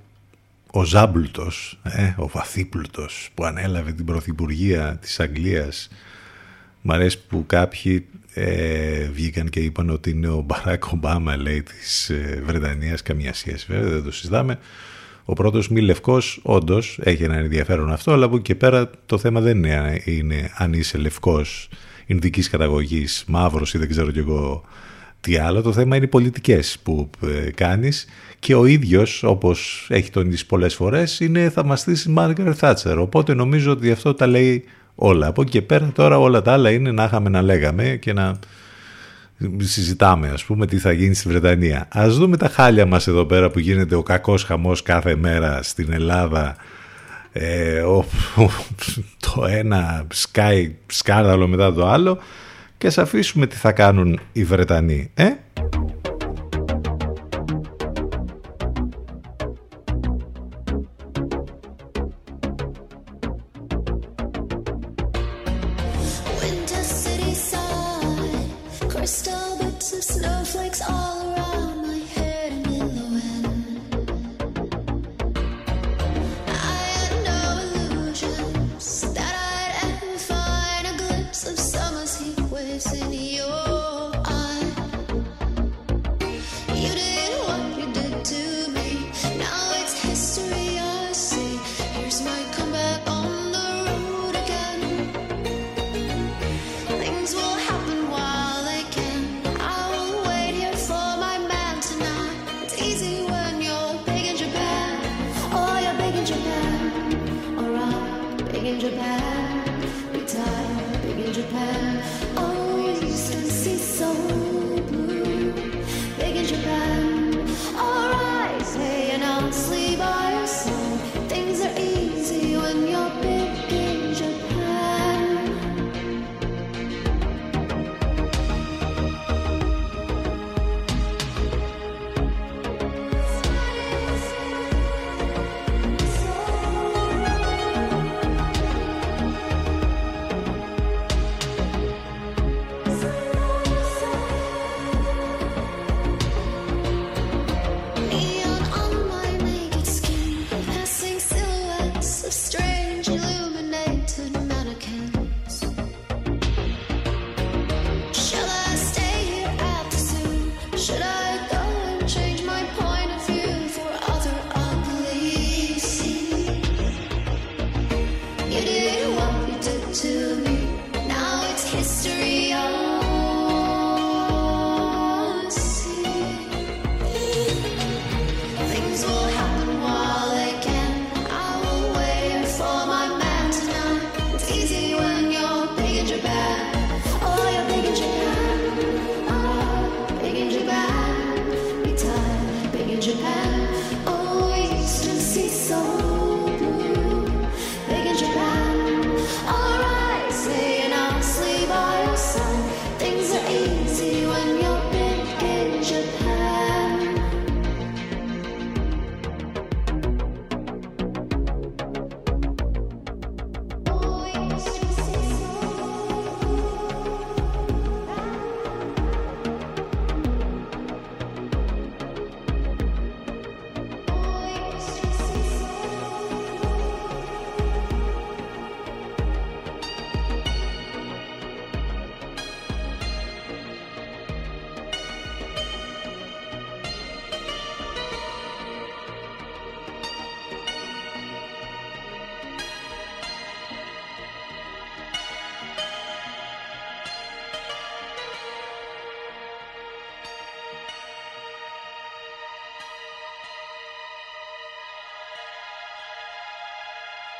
ο 0.71 0.85
Ζάμπλουτος, 0.85 1.81
ε, 1.83 2.15
ο 2.17 2.29
Βαθύπλουτος 2.29 3.31
που 3.35 3.45
ανέλαβε 3.45 3.93
την 3.93 4.05
Πρωθυπουργία 4.05 4.99
της 5.01 5.21
Αγγλίας 5.21 5.89
Μ' 6.87 6.93
αρέσει 6.93 7.19
που 7.29 7.45
κάποιοι 7.47 8.07
ε, 8.35 9.09
βγήκαν 9.13 9.49
και 9.49 9.61
είπαν 9.61 9.91
ότι 9.91 10.11
είναι 10.11 10.29
ο 10.29 10.45
Μπαράκ 10.47 10.87
Ομπάμα, 10.87 11.37
λέει, 11.37 11.63
της 11.63 12.11
ε, 12.11 12.43
Βρετανίας. 12.47 13.03
Καμία 13.03 13.35
σχέση 13.35 13.67
βέβαια, 13.69 13.91
δεν 13.91 14.05
το 14.05 14.13
συζητάμε. 14.13 14.59
Ο 15.25 15.33
πρώτος 15.33 15.69
μη 15.69 15.81
λευκός, 15.81 16.41
όντως, 16.43 16.99
έχει 17.03 17.23
ένα 17.23 17.37
ενδιαφέρον 17.37 17.93
αυτό, 17.93 18.13
αλλά 18.13 18.25
από 18.25 18.35
εκεί 18.35 18.45
και 18.45 18.55
πέρα 18.55 18.91
το 19.07 19.19
θέμα 19.19 19.41
δεν 19.41 19.57
είναι, 19.57 20.03
είναι 20.05 20.51
αν 20.55 20.73
είσαι 20.73 20.99
λευκός, 20.99 21.69
ινδικής 22.07 22.49
καταγωγής, 22.51 23.25
μαύρος 23.27 23.75
ή 23.75 23.79
δεν 23.79 23.89
ξέρω 23.89 24.11
κι 24.11 24.19
εγώ 24.19 24.65
τι 25.21 25.37
άλλο. 25.37 25.63
Το 25.63 25.73
θέμα 25.73 25.97
είναι 25.97 26.05
οι 26.05 26.09
πολιτικές 26.09 26.79
που 26.83 27.11
ε, 27.23 27.51
κάνεις 27.51 28.07
και 28.39 28.55
ο 28.55 28.65
ίδιος, 28.67 29.23
όπως 29.23 29.87
έχει 29.91 30.11
τονίσει 30.11 30.47
πολλές 30.47 30.75
φορές, 30.75 31.21
είναι 31.21 31.51
θαυμαστής 31.51 32.07
Μάργαρ 32.07 32.55
Θάτσερ. 32.57 32.99
Οπότε 32.99 33.35
νομίζω 33.35 33.71
ότι 33.71 33.91
αυτό 33.91 34.15
τα 34.15 34.27
λέει 34.27 34.65
όλα. 34.95 35.27
Από 35.27 35.43
εκεί 35.43 35.51
και 35.51 35.63
πέρα 35.63 35.91
τώρα 35.95 36.19
όλα 36.19 36.43
τα 36.43 36.53
άλλα 36.53 36.71
είναι 36.71 36.91
να 36.93 37.05
είχαμε 37.05 37.29
να 37.29 37.43
λέγαμε 37.43 37.85
και 38.01 38.13
να 38.13 38.39
συζητάμε 39.59 40.29
ας 40.29 40.45
πούμε 40.45 40.67
τι 40.67 40.79
θα 40.79 40.93
γίνει 40.93 41.15
στη 41.15 41.29
Βρετανία. 41.29 41.89
Ας 41.93 42.17
δούμε 42.17 42.37
τα 42.37 42.49
χάλια 42.49 42.87
μας 42.87 43.07
εδώ 43.07 43.25
πέρα 43.25 43.51
που 43.51 43.59
γίνεται 43.59 43.95
ο 43.95 44.03
κακός 44.03 44.45
χαμός 44.45 44.83
κάθε 44.83 45.17
μέρα 45.17 45.63
στην 45.63 45.93
Ελλάδα 45.93 46.57
ε, 47.33 47.81
ο, 47.81 47.97
ο- 48.37 48.51
το 49.21 49.45
ένα 49.49 50.07
σκάει 50.13 50.75
σκάνδαλο 50.87 51.47
μετά 51.47 51.73
το 51.73 51.87
άλλο 51.89 52.19
και 52.79 52.87
ας 52.87 52.99
αφήσουμε 52.99 53.47
τι 53.47 53.57
θα 53.57 53.73
κάνουν 53.73 54.21
οι 54.33 54.45
Βρετανοί. 54.45 55.11
Ε; 55.15 55.29
crystal 69.05 69.59
bits 69.59 69.93
of 69.93 70.03
snowflakes 70.03 70.81
all 70.89 71.35
around 71.35 71.84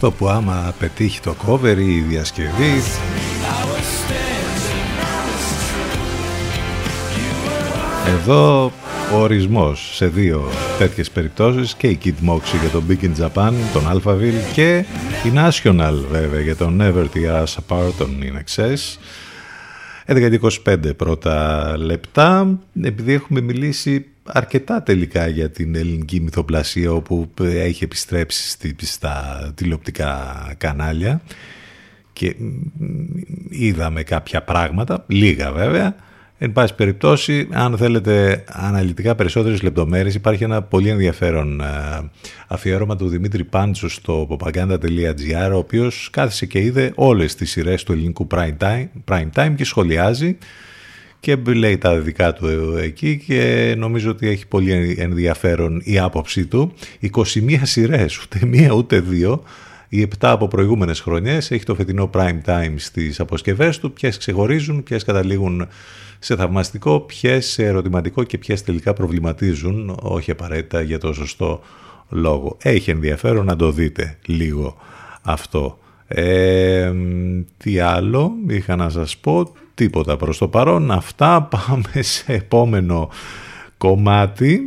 Αυτό 0.00 0.12
που 0.12 0.28
άμα 0.28 0.74
πετύχει 0.78 1.20
το 1.20 1.34
cover 1.46 1.76
ή 1.78 1.94
η 1.94 2.00
διασκευή 2.00 2.50
I 2.50 3.64
was 3.70 3.86
standing, 4.00 4.90
I 5.00 5.20
was 5.28 5.46
true. 5.70 5.98
Εδώ 8.08 8.72
ο 9.12 9.16
ορισμός 9.16 9.90
σε 9.94 10.06
δύο 10.06 10.48
τέτοιες 10.78 11.10
περιπτώσεις 11.10 11.74
και 11.74 11.86
η 11.86 11.98
Kid 12.04 12.08
Moxie 12.08 12.58
για 12.60 12.68
τον 12.72 12.84
Big 12.88 13.04
in 13.04 13.12
Japan, 13.24 13.52
τον 13.72 13.82
Alphaville 13.92 14.52
και 14.52 14.84
η 15.24 15.32
National 15.34 15.94
βέβαια 16.10 16.40
για 16.40 16.56
τον 16.56 16.78
Never 16.82 17.06
Tear 17.14 17.44
Us 17.44 17.54
Apart, 17.66 17.92
τον 17.98 18.22
In 18.22 18.36
Excess. 18.36 18.98
11.25 20.06 20.96
πρώτα 20.96 21.74
λεπτά, 21.78 22.58
επειδή 22.82 23.12
έχουμε 23.12 23.40
μιλήσει 23.40 24.06
αρκετά 24.32 24.82
τελικά 24.82 25.26
για 25.26 25.50
την 25.50 25.74
ελληνική 25.74 26.20
μυθοπλασία 26.20 26.92
όπου 26.92 27.30
έχει 27.42 27.84
επιστρέψει 27.84 28.48
στη- 28.50 28.76
στα 28.86 29.52
τηλεοπτικά 29.54 30.32
κανάλια 30.58 31.20
και 32.12 32.34
μ, 32.38 32.46
είδαμε 33.48 34.02
κάποια 34.02 34.42
πράγματα, 34.42 35.04
λίγα 35.08 35.52
βέβαια. 35.52 35.94
Εν 36.40 36.52
πάση 36.52 36.74
περιπτώσει, 36.74 37.48
αν 37.52 37.76
θέλετε 37.76 38.44
αναλυτικά 38.46 39.14
περισσότερες 39.14 39.62
λεπτομέρειες, 39.62 40.14
υπάρχει 40.14 40.44
ένα 40.44 40.62
πολύ 40.62 40.88
ενδιαφέρον 40.88 41.60
ε, 41.60 41.64
αφιέρωμα 42.48 42.96
του 42.96 43.08
Δημήτρη 43.08 43.44
Πάντσου 43.44 43.88
στο 43.88 44.26
popaganda.gr, 44.30 45.50
ο 45.52 45.56
οποίος 45.56 46.08
κάθισε 46.12 46.46
και 46.46 46.58
είδε 46.60 46.92
όλες 46.94 47.34
τις 47.34 47.50
σειρές 47.50 47.82
του 47.82 47.92
ελληνικού 47.92 48.26
prime 48.30 48.56
time, 48.60 48.86
prime 49.10 49.28
time 49.34 49.52
και 49.56 49.64
σχολιάζει 49.64 50.38
και 51.28 51.52
λέει 51.52 51.78
τα 51.78 51.98
δικά 51.98 52.32
του 52.32 52.76
εκεί 52.78 53.22
και 53.26 53.74
νομίζω 53.78 54.10
ότι 54.10 54.28
έχει 54.28 54.46
πολύ 54.46 54.96
ενδιαφέρον 54.98 55.80
η 55.84 55.98
άποψή 55.98 56.46
του. 56.46 56.72
21 57.14 57.58
σειρές, 57.62 58.22
ούτε 58.22 58.46
μία 58.46 58.72
ούτε 58.72 59.00
δύο, 59.00 59.42
οι 59.88 60.02
7 60.02 60.08
από 60.20 60.48
προηγούμενες 60.48 61.00
χρονιές, 61.00 61.50
έχει 61.50 61.64
το 61.64 61.74
φετινό 61.74 62.10
prime 62.14 62.40
time 62.44 62.74
στις 62.76 63.20
αποσκευές 63.20 63.78
του, 63.78 63.92
ποιες 63.92 64.16
ξεχωρίζουν, 64.16 64.82
ποιες 64.82 65.04
καταλήγουν 65.04 65.68
σε 66.18 66.36
θαυμαστικό, 66.36 67.00
ποιες 67.00 67.46
σε 67.46 67.64
ερωτηματικό 67.64 68.22
και 68.22 68.38
ποιες 68.38 68.62
τελικά 68.62 68.92
προβληματίζουν, 68.92 69.96
όχι 70.02 70.30
απαραίτητα 70.30 70.80
για 70.80 70.98
το 70.98 71.12
σωστό 71.12 71.60
λόγο. 72.08 72.56
Έχει 72.62 72.90
ενδιαφέρον 72.90 73.44
να 73.44 73.56
το 73.56 73.72
δείτε 73.72 74.18
λίγο 74.26 74.76
αυτό. 75.22 75.78
Ε, 76.08 76.92
τι 77.56 77.78
άλλο 77.78 78.32
είχα 78.48 78.76
να 78.76 78.88
σας 78.88 79.16
πω, 79.16 79.52
τίποτα 79.74 80.16
προς 80.16 80.38
το 80.38 80.48
παρόν. 80.48 80.90
Αυτά 80.90 81.42
πάμε 81.52 82.02
σε 82.02 82.32
επόμενο 82.32 83.08
κομμάτι 83.78 84.60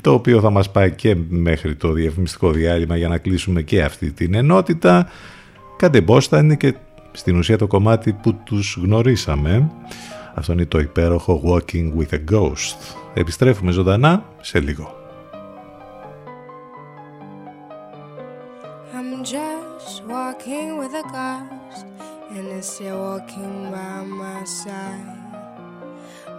το 0.00 0.12
οποίο 0.12 0.40
θα 0.40 0.50
μας 0.50 0.70
πάει 0.70 0.90
και 0.90 1.16
μέχρι 1.28 1.74
το 1.74 1.92
διαφημιστικό 1.92 2.50
διάλειμμα 2.50 2.96
για 2.96 3.08
να 3.08 3.18
κλείσουμε 3.18 3.62
και 3.62 3.82
αυτή 3.82 4.12
την 4.12 4.34
ενότητα. 4.34 5.08
Κατεμπόστα 5.76 6.38
είναι 6.38 6.56
και 6.56 6.74
στην 7.12 7.36
ουσία 7.36 7.58
το 7.58 7.66
κομμάτι 7.66 8.12
που 8.12 8.34
τους 8.44 8.78
γνωρίσαμε. 8.82 9.70
Αυτό 10.34 10.52
είναι 10.52 10.66
το 10.66 10.78
υπέροχο 10.78 11.42
Walking 11.44 11.92
with 11.98 12.14
a 12.14 12.34
Ghost. 12.34 12.96
Επιστρέφουμε 13.14 13.72
ζωντανά 13.72 14.24
σε 14.40 14.60
λίγο. 14.60 14.97
Walking 20.08 20.78
with 20.78 20.94
a 20.94 21.02
ghost, 21.02 21.84
and 22.30 22.48
it's 22.48 22.66
still 22.66 22.98
walking 22.98 23.70
by 23.70 24.02
my 24.02 24.42
side. 24.44 25.18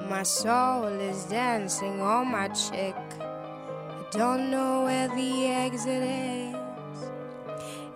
My 0.09 0.23
soul 0.23 0.85
is 0.85 1.25
dancing 1.25 2.01
on 2.01 2.31
my 2.31 2.47
cheek. 2.47 2.95
I 3.19 4.03
don't 4.09 4.49
know 4.49 4.85
where 4.85 5.07
the 5.09 5.45
exit 5.45 6.01
is. 6.01 6.55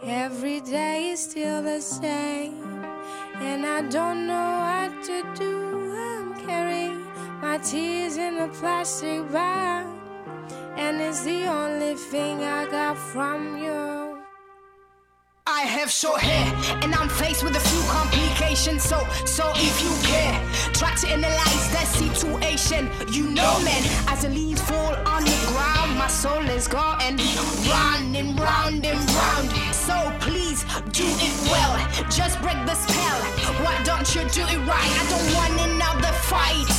Every 0.04 0.62
day 0.62 1.10
is 1.10 1.22
still 1.22 1.64
the 1.64 1.82
same, 1.82 2.86
and 3.42 3.66
I 3.66 3.82
don't 3.90 4.28
know 4.28 4.50
what 4.68 5.04
to 5.06 5.24
do. 5.34 5.92
I'm 5.92 6.36
carrying 6.46 7.04
my 7.42 7.58
tears 7.58 8.18
in 8.18 8.38
a 8.38 8.48
plastic 8.48 9.32
bag, 9.32 9.88
and 10.78 11.02
it's 11.02 11.24
the 11.24 11.48
only 11.48 11.96
thing 11.96 12.44
I 12.44 12.70
got 12.70 12.96
from 12.96 13.58
you. 13.58 14.03
I 15.46 15.64
have 15.64 15.92
short 15.92 16.22
hair 16.22 16.48
and 16.84 16.96
I'm 16.96 17.10
faced 17.10 17.44
with 17.44 17.54
a 17.58 17.60
few 17.60 17.82
complications. 17.92 18.82
So, 18.82 19.06
so 19.26 19.52
if 19.56 19.76
you 19.84 19.92
care, 20.08 20.40
try 20.72 20.96
to 20.96 21.08
analyze 21.10 21.68
that 21.76 21.84
situation. 21.92 22.90
You 23.12 23.28
know, 23.30 23.60
man, 23.60 23.84
as 24.08 24.22
the 24.22 24.30
leaves 24.30 24.62
fall 24.62 24.96
on 25.06 25.26
the 25.26 25.36
ground, 25.52 25.98
my 25.98 26.08
soul 26.08 26.48
is 26.48 26.70
going 26.70 27.20
round 27.68 28.16
and 28.16 28.40
round 28.40 28.86
and 28.86 29.00
round. 29.12 29.52
So 29.76 30.16
please 30.22 30.64
do 30.96 31.04
it 31.04 31.36
well, 31.52 31.76
just 32.08 32.40
break 32.40 32.60
the 32.64 32.76
spell. 32.76 33.20
Why 33.68 33.76
don't 33.84 34.08
you 34.16 34.24
do 34.32 34.48
it 34.48 34.62
right? 34.64 34.92
I 34.96 35.04
don't 35.12 35.30
want 35.36 35.60
another 35.76 36.14
fight. 36.24 36.72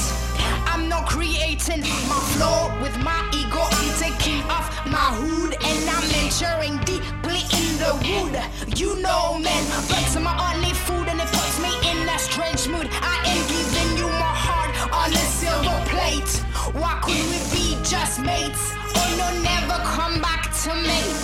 I'm 0.73 0.89
not 0.89 1.07
creating 1.07 1.81
my 2.09 2.20
flow 2.32 2.73
with 2.81 2.97
my 3.05 3.20
ego. 3.36 3.61
I'm 3.61 3.91
taking 4.01 4.41
off 4.49 4.73
my 4.86 5.12
hood 5.20 5.53
and 5.53 5.91
I'm 5.91 6.05
deeply 6.15 7.09
in 7.09 7.14
the 7.85 7.94
wood. 8.09 8.35
You 8.78 8.97
know, 9.02 9.39
man, 9.39 9.65
are 10.16 10.20
my 10.20 10.35
only 10.48 10.73
food 10.73 11.06
and 11.09 11.20
it 11.20 11.28
puts 11.36 11.61
me 11.61 11.73
in 11.90 12.09
a 12.09 12.19
strange 12.19 12.66
mood. 12.69 12.89
I 12.90 13.16
am 13.32 13.40
giving 13.52 13.98
you 13.98 14.09
my 14.24 14.35
heart 14.47 14.73
on 15.01 15.12
a 15.12 15.24
silver 15.40 15.78
plate. 15.90 16.32
Why 16.81 16.98
could 17.05 17.24
we 17.32 17.40
be 17.52 17.66
just 17.85 18.20
mates? 18.20 18.65
Oh 18.97 19.11
no, 19.19 19.28
never 19.43 19.78
come 19.97 20.20
back 20.20 20.43
to 20.65 20.74
me. 20.74 21.23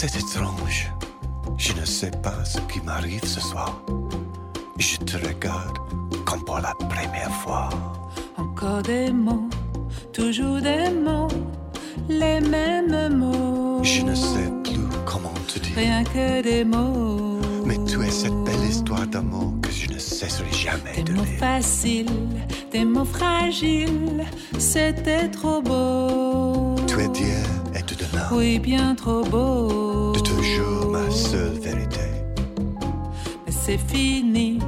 C'est 0.00 0.14
étrange. 0.16 0.92
Je 1.56 1.72
ne 1.72 1.84
sais 1.84 2.12
pas 2.22 2.44
ce 2.44 2.60
qui 2.72 2.80
m'arrive 2.82 3.24
ce 3.24 3.40
soir. 3.40 3.82
Je 4.78 4.96
te 4.98 5.16
regarde 5.16 5.76
comme 6.24 6.44
pour 6.44 6.60
la 6.60 6.72
première 6.74 7.32
fois. 7.42 7.68
Encore 8.36 8.82
des 8.82 9.10
mots, 9.10 9.48
toujours 10.12 10.60
des 10.60 10.88
mots, 10.90 11.26
les 12.08 12.38
mêmes 12.38 13.16
mots. 13.16 13.82
Je 13.82 14.02
ne 14.02 14.14
sais 14.14 14.48
plus 14.62 14.86
comment 15.04 15.34
te 15.52 15.58
dire. 15.58 15.74
Rien 15.76 16.04
que 16.04 16.42
des 16.42 16.64
mots. 16.64 17.40
Mais 17.66 17.78
tu 17.84 18.00
es 18.00 18.10
cette 18.12 18.38
belle 18.44 18.64
histoire 18.70 19.04
d'amour 19.08 19.52
que 19.60 19.72
je 19.72 19.92
ne 19.92 19.98
cesserai 19.98 20.52
jamais 20.52 20.92
Des 20.94 21.02
de 21.02 21.12
mots 21.14 21.24
lire. 21.24 21.38
faciles, 21.40 22.06
des 22.70 22.84
mots 22.84 23.04
fragiles, 23.04 24.24
c'était 24.60 25.28
trop 25.28 25.60
beau. 25.60 26.76
Tu 26.86 27.00
es 27.00 27.08
Dieu 27.08 27.34
Oui, 28.32 28.58
bien 28.58 28.94
trop 28.94 29.22
beau. 29.24 30.12
de 30.12 30.20
toujours 30.20 30.90
ma 30.90 31.10
seule 31.10 31.58
vérité. 31.58 32.00
Mais 33.46 33.52
c'est 33.52 33.78
fini, 33.78 34.58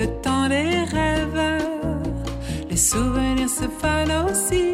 le 0.00 0.06
temps 0.22 0.48
des 0.48 0.84
rêves. 0.90 1.62
Les 2.68 2.76
souvenirs 2.76 3.48
se 3.48 3.68
fanent 3.80 4.26
aussi 4.28 4.72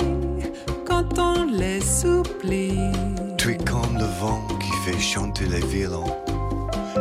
quand 0.87 1.19
on 1.19 1.45
les 1.45 1.81
souplie. 1.81 2.91
Tu 3.39 3.53
es 3.53 3.57
comme 3.59 3.97
le 3.99 4.07
vent 4.21 4.41
qui 4.61 4.73
fait 4.85 4.99
chanter 4.99 5.47
les 5.47 5.65
violons 5.67 6.17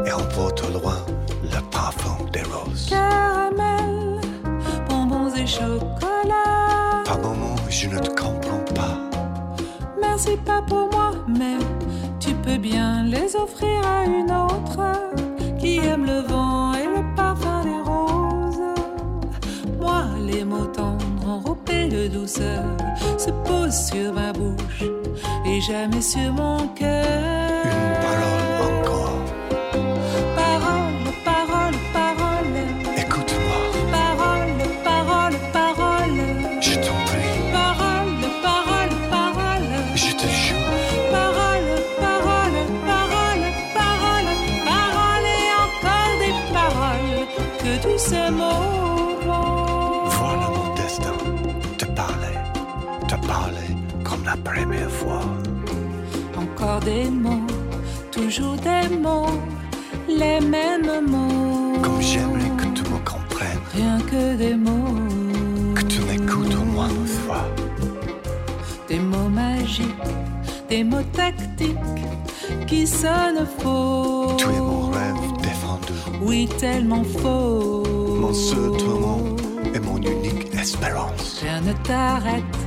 et 0.06 0.12
emporte 0.12 0.64
au 0.64 0.80
loin 0.80 0.98
le 1.44 1.62
parfum 1.72 2.18
des 2.34 2.44
roses. 2.44 2.90
Caramel, 2.90 4.20
bonbons 4.90 5.34
et 5.36 5.48
chocolat. 5.48 7.04
Par 7.06 7.20
moments, 7.20 7.56
je 7.70 7.88
ne 7.88 8.00
te 8.00 8.10
comprends 8.10 8.64
pas. 8.76 9.11
Merci 10.14 10.36
pas 10.46 10.62
pour 10.62 10.90
moi, 10.92 11.12
mais 11.26 11.58
tu 12.20 12.34
peux 12.34 12.58
bien 12.58 13.06
les 13.06 13.34
offrir 13.34 13.80
à 13.88 14.04
une 14.04 14.30
autre 14.30 14.82
qui 15.58 15.78
aime 15.78 16.06
le 16.06 16.20
vent 16.28 16.74
et 16.74 16.86
le 16.86 17.16
parfum 17.16 17.64
des 17.64 17.82
roses. 17.90 18.76
Moi, 19.80 20.04
les 20.28 20.44
mots 20.44 20.66
tendres 20.66 21.26
enrobés 21.26 21.88
de 21.88 22.10
douceur 22.10 22.66
se 23.18 23.30
posent 23.46 23.88
sur 23.90 24.12
ma 24.12 24.34
bouche 24.34 24.84
et 25.46 25.62
jamais 25.62 26.02
sur 26.02 26.34
mon 26.34 26.68
cœur. 26.76 27.64
Une 27.64 27.96
parole 28.04 28.70
encore. 28.70 29.41
La 54.32 54.38
première 54.38 54.90
fois. 54.90 55.22
Encore 56.38 56.80
des 56.82 57.10
mots, 57.10 57.48
toujours 58.12 58.56
des 58.56 58.96
mots, 58.96 59.40
les 60.08 60.40
mêmes 60.40 61.06
mots. 61.08 61.82
Comme 61.82 62.02
j'aimerais 62.02 62.52
que 62.58 62.68
tu 62.78 62.84
me 62.92 63.00
comprennes. 63.12 63.64
rien 63.74 64.00
que 64.12 64.36
des 64.38 64.56
mots. 64.56 64.96
Que 65.76 65.82
tu 65.84 66.02
m'écoutes 66.02 66.56
au 66.56 66.66
moins 66.66 66.90
une 66.90 67.08
fois. 67.08 67.46
Des 68.88 69.00
mots 69.00 69.30
magiques, 69.30 70.10
des 70.70 70.84
mots 70.84 71.08
tactiques 71.14 71.78
qui 72.68 72.88
sonnent 72.88 73.48
faux. 73.60 74.36
Tu 74.38 74.46
es 74.46 74.60
mon 74.60 74.90
rêve 74.92 75.32
défendu. 75.42 75.94
Oui, 76.22 76.48
tellement 76.58 77.04
faux. 77.04 77.84
Mon 78.22 78.34
seul 78.34 78.72
tourment 78.78 79.36
et 79.74 79.80
mon 79.80 79.98
unique 79.98 80.54
espérance. 80.54 81.40
Rien 81.42 81.62
ne 81.62 81.74
t'arrête 81.84 82.61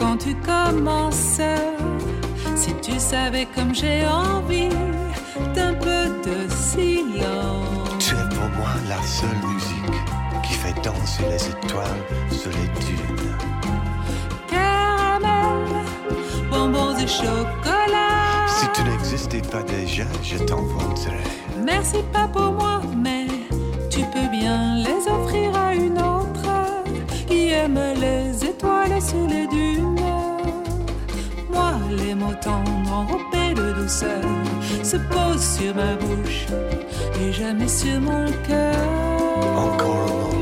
quand 0.00 0.16
tu 0.16 0.34
commences. 0.36 1.40
Si 2.56 2.72
tu 2.82 2.98
savais 2.98 3.46
comme 3.54 3.74
j'ai 3.74 4.04
envie 4.06 4.70
d'un 5.54 5.74
peu 5.74 6.02
de 6.26 6.48
silence. 6.50 7.88
Tu 7.98 8.14
es 8.14 8.28
pour 8.34 8.48
moi 8.58 8.72
la 8.88 9.00
seule 9.02 9.40
musique 9.52 10.00
qui 10.42 10.54
fait 10.54 10.74
danser 10.82 11.24
les 11.30 11.48
étoiles 11.48 12.04
sur 12.30 12.50
les 12.50 12.68
dunes. 12.84 13.36
Caramel, 14.48 15.68
bonbons 16.50 16.96
et 16.96 17.06
chocolat. 17.06 18.46
Si 18.58 18.66
tu 18.74 18.82
n'existais 18.82 19.42
pas 19.42 19.62
déjà, 19.62 20.04
je 20.22 20.38
t'inventerais. 20.38 21.28
Merci 21.64 21.98
pas 22.12 22.28
pour 22.28 22.52
moi, 22.52 22.80
mais 22.96 23.26
tu 23.90 24.00
peux 24.12 24.28
bien 24.30 24.76
les 24.76 25.10
offrir 25.10 25.54
à 25.56 25.74
une 25.74 25.98
autre 25.98 26.50
qui 27.26 27.50
aime 27.50 27.80
les 28.00 28.44
étoiles 28.44 29.00
sur 29.00 29.26
les 29.26 29.46
dunes. 29.46 29.69
Les 31.90 32.14
mots 32.14 32.34
tendres 32.40 32.92
enrobés 32.92 33.54
de 33.54 33.72
douceur 33.72 34.22
se 34.82 34.96
posent 34.96 35.58
sur 35.58 35.74
ma 35.74 35.94
bouche 35.96 36.46
et 37.20 37.32
jamais 37.32 37.68
sur 37.68 38.00
mon 38.00 38.26
cœur. 38.46 38.76
Encore 39.56 40.30
un 40.34 40.39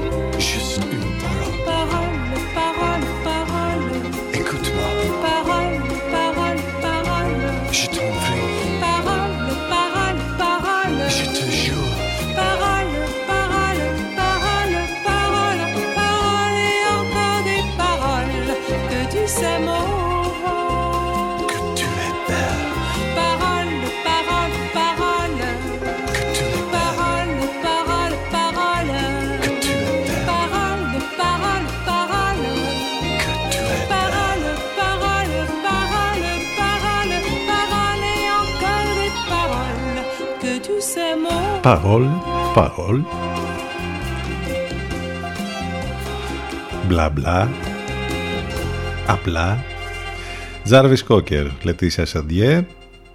sais 41.63 41.63
mot. 41.63 41.63
Παρόλ, 41.63 42.07
παρόλ. 42.55 43.03
Μπλα 46.87 47.09
μπλα. 47.11 47.49
Απλά. 49.07 49.65
Ζάρβις 50.65 51.03
Κόκερ, 51.03 51.47
Λετήσια 51.63 52.07
Σαντιέ. 52.07 52.67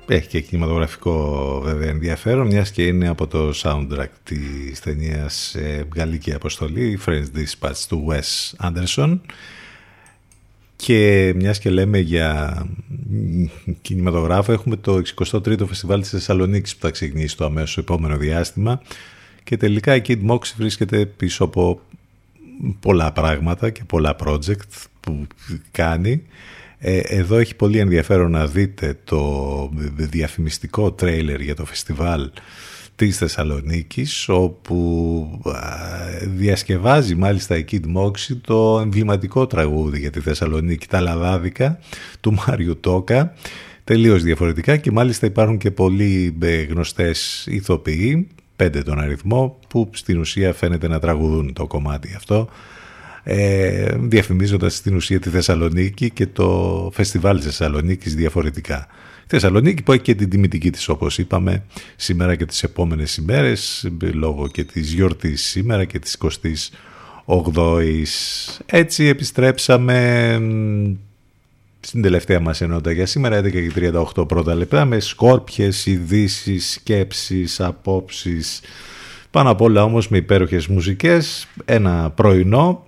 Έχει 0.07 0.28
και 0.28 0.40
κινηματογραφικό 0.40 1.61
βέβαια 1.64 1.90
ενδιαφέρον, 1.90 2.48
μιας 2.48 2.72
και 2.72 2.86
είναι 2.86 3.07
από 3.07 3.28
το 3.28 3.52
soundtrack 3.56 4.10
της 4.24 4.80
ταινίας 4.80 5.56
ε, 5.56 5.88
Γαλλική 5.95 6.34
Αποστολή, 6.34 6.99
French 7.06 7.26
Dispatch 7.36 7.86
του 7.88 8.07
Wes 8.10 8.68
Anderson. 8.68 9.20
Και 10.85 11.34
μιας 11.35 11.60
και 11.60 11.69
λέμε 11.69 11.99
για 11.99 12.65
μ, 13.10 13.43
κινηματογράφο, 13.81 14.51
έχουμε 14.51 14.76
το 14.76 15.01
63ο 15.19 15.68
Φεστιβάλ 15.68 16.01
της 16.01 16.10
Θεσσαλονίκης 16.10 16.76
που 16.76 16.81
θα 16.81 16.89
ξεκινήσει 16.89 17.38
το 17.38 17.45
αμέσως 17.45 17.77
επόμενο 17.77 18.18
διάστημα 18.18 18.81
και 19.43 19.57
τελικά 19.57 19.95
η 19.95 20.01
Kid 20.07 20.18
Mox 20.30 20.39
βρίσκεται 20.57 21.05
πίσω 21.05 21.43
από 21.43 21.81
πολλά 22.80 23.11
πράγματα 23.11 23.69
και 23.69 23.84
πολλά 23.84 24.15
project 24.26 24.68
που 24.99 25.27
κάνει. 25.72 26.23
Ε, 26.77 26.97
εδώ 26.97 27.38
έχει 27.38 27.55
πολύ 27.55 27.77
ενδιαφέρον 27.77 28.31
να 28.31 28.47
δείτε 28.47 28.97
το 29.03 29.69
διαφημιστικό 29.95 30.91
τρέιλερ 30.91 31.41
για 31.41 31.55
το 31.55 31.65
φεστιβάλ 31.65 32.30
της 32.95 33.18
Θεσσαλονίκης 33.18 34.30
όπου 34.30 35.41
α, 35.45 35.52
διασκευάζει 36.28 37.15
μάλιστα 37.15 37.57
η 37.57 37.65
Kid 37.72 37.82
Moxie 37.95 38.38
το 38.41 38.80
εμβληματικό 38.80 39.48
τραγούδι 39.48 39.99
για 39.99 40.10
τη 40.10 40.20
Θεσσαλονίκη 40.20 40.88
τα 40.88 41.02
Λαδάδικα 41.02 41.80
του 42.22 42.34
Μάριου 42.34 42.80
Τόκα 42.80 43.34
τελείως 43.84 44.24
διαφορετικά 44.24 44.78
και 44.78 44.91
μάλιστα 44.91 45.26
υπάρχουν 45.26 45.57
και 45.57 45.72
πολλοί 45.72 46.38
ε, 46.41 46.61
γνωστές 46.61 47.45
ηθοποιοί 47.49 48.28
πέντε 48.56 48.82
τον 48.82 48.99
αριθμό 48.99 49.60
που 49.68 49.90
στην 49.94 50.20
ουσία 50.20 50.53
φαίνεται 50.53 50.88
να 50.88 50.99
τραγουδούν 50.99 51.53
το 51.53 51.68
κομμάτι 51.68 52.14
αυτό 52.15 52.49
ε, 53.24 53.95
διαφημίζοντας 53.99 54.76
στην 54.76 54.95
ουσία 54.95 55.20
τη 55.20 55.30
Θεσσαλονίκη 55.30 56.10
και 56.10 56.28
το 56.28 56.90
φεστιβάλ 56.94 57.36
της 57.36 57.45
Θεσσαλονίκης 57.45 58.15
διαφορετικά. 58.15 58.88
Η 59.23 59.25
Θεσσαλονίκη 59.27 59.83
που 59.83 59.91
έχει 59.91 60.01
και 60.01 60.15
την 60.15 60.29
τιμητική 60.29 60.69
της 60.69 60.89
όπως 60.89 61.17
είπαμε 61.17 61.63
σήμερα 61.95 62.35
και 62.35 62.45
τις 62.45 62.63
επόμενες 62.63 63.17
ημέρες 63.17 63.87
λόγω 64.13 64.47
και 64.47 64.63
της 64.63 64.93
γιορτής 64.93 65.43
σήμερα 65.43 65.85
και 65.85 65.99
της 65.99 66.17
28ης. 67.25 68.07
Έτσι 68.65 69.05
επιστρέψαμε 69.05 70.39
μ, 70.39 70.93
στην 71.79 72.01
τελευταία 72.01 72.39
μας 72.39 72.61
ενότητα 72.61 72.91
για 72.91 73.05
σήμερα 73.05 73.39
11 73.39 73.51
και 73.51 73.71
38 74.15 74.27
πρώτα 74.27 74.55
λεπτά 74.55 74.85
με 74.85 74.99
σκόρπιες, 74.99 75.85
ειδήσεις, 75.85 76.71
σκέψεις, 76.71 77.59
απόψεις 77.59 78.61
πάνω 79.33 79.49
απ' 79.49 79.61
όλα 79.61 79.83
όμως 79.83 80.07
με 80.07 80.17
υπέροχες 80.17 80.67
μουσικές 80.67 81.47
ένα 81.65 82.09
πρωινό 82.09 82.85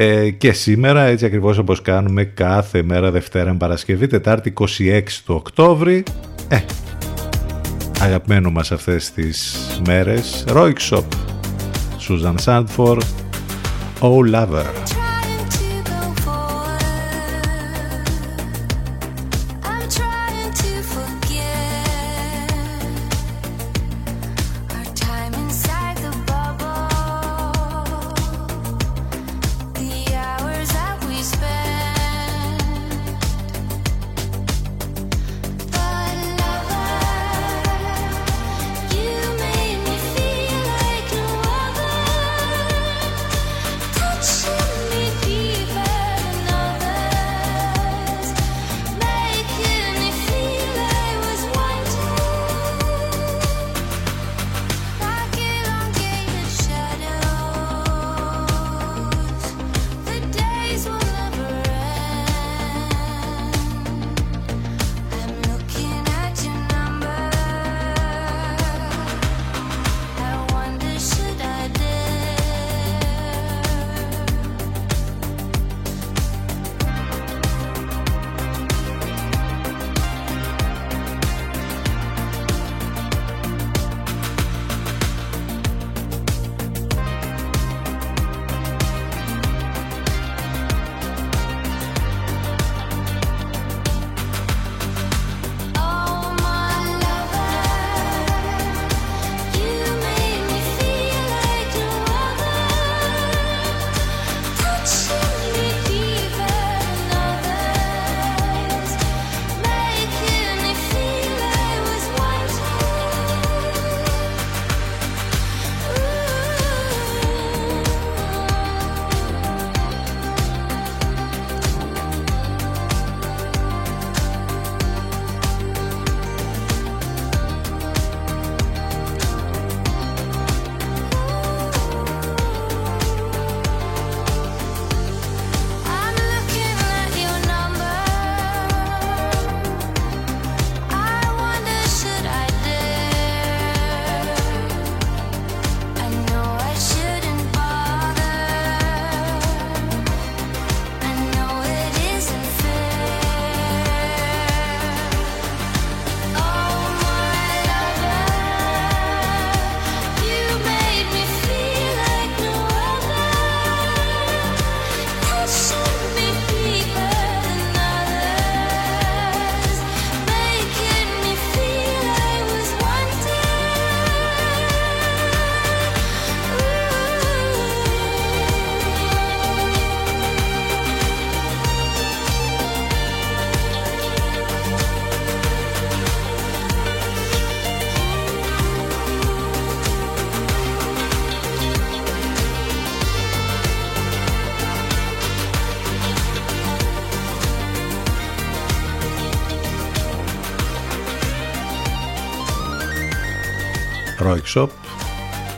ε, 0.00 0.30
και 0.30 0.52
σήμερα 0.52 1.02
έτσι 1.02 1.24
ακριβώς 1.24 1.58
όπως 1.58 1.82
κάνουμε 1.82 2.24
κάθε 2.24 2.82
μέρα 2.82 3.10
Δευτέρα 3.10 3.54
Παρασκευή 3.54 4.06
Τετάρτη 4.06 4.52
26 4.60 5.02
του 5.24 5.34
Οκτώβρη 5.34 6.02
ε, 6.48 6.58
αγαπημένο 8.00 8.50
μας 8.50 8.72
αυτές 8.72 9.10
τις 9.10 9.56
μέρες 9.86 10.44
Royk 10.48 10.72
Susan 12.08 12.34
Sandford 12.44 13.02
Oh 14.00 14.34
Lover 14.34 15.07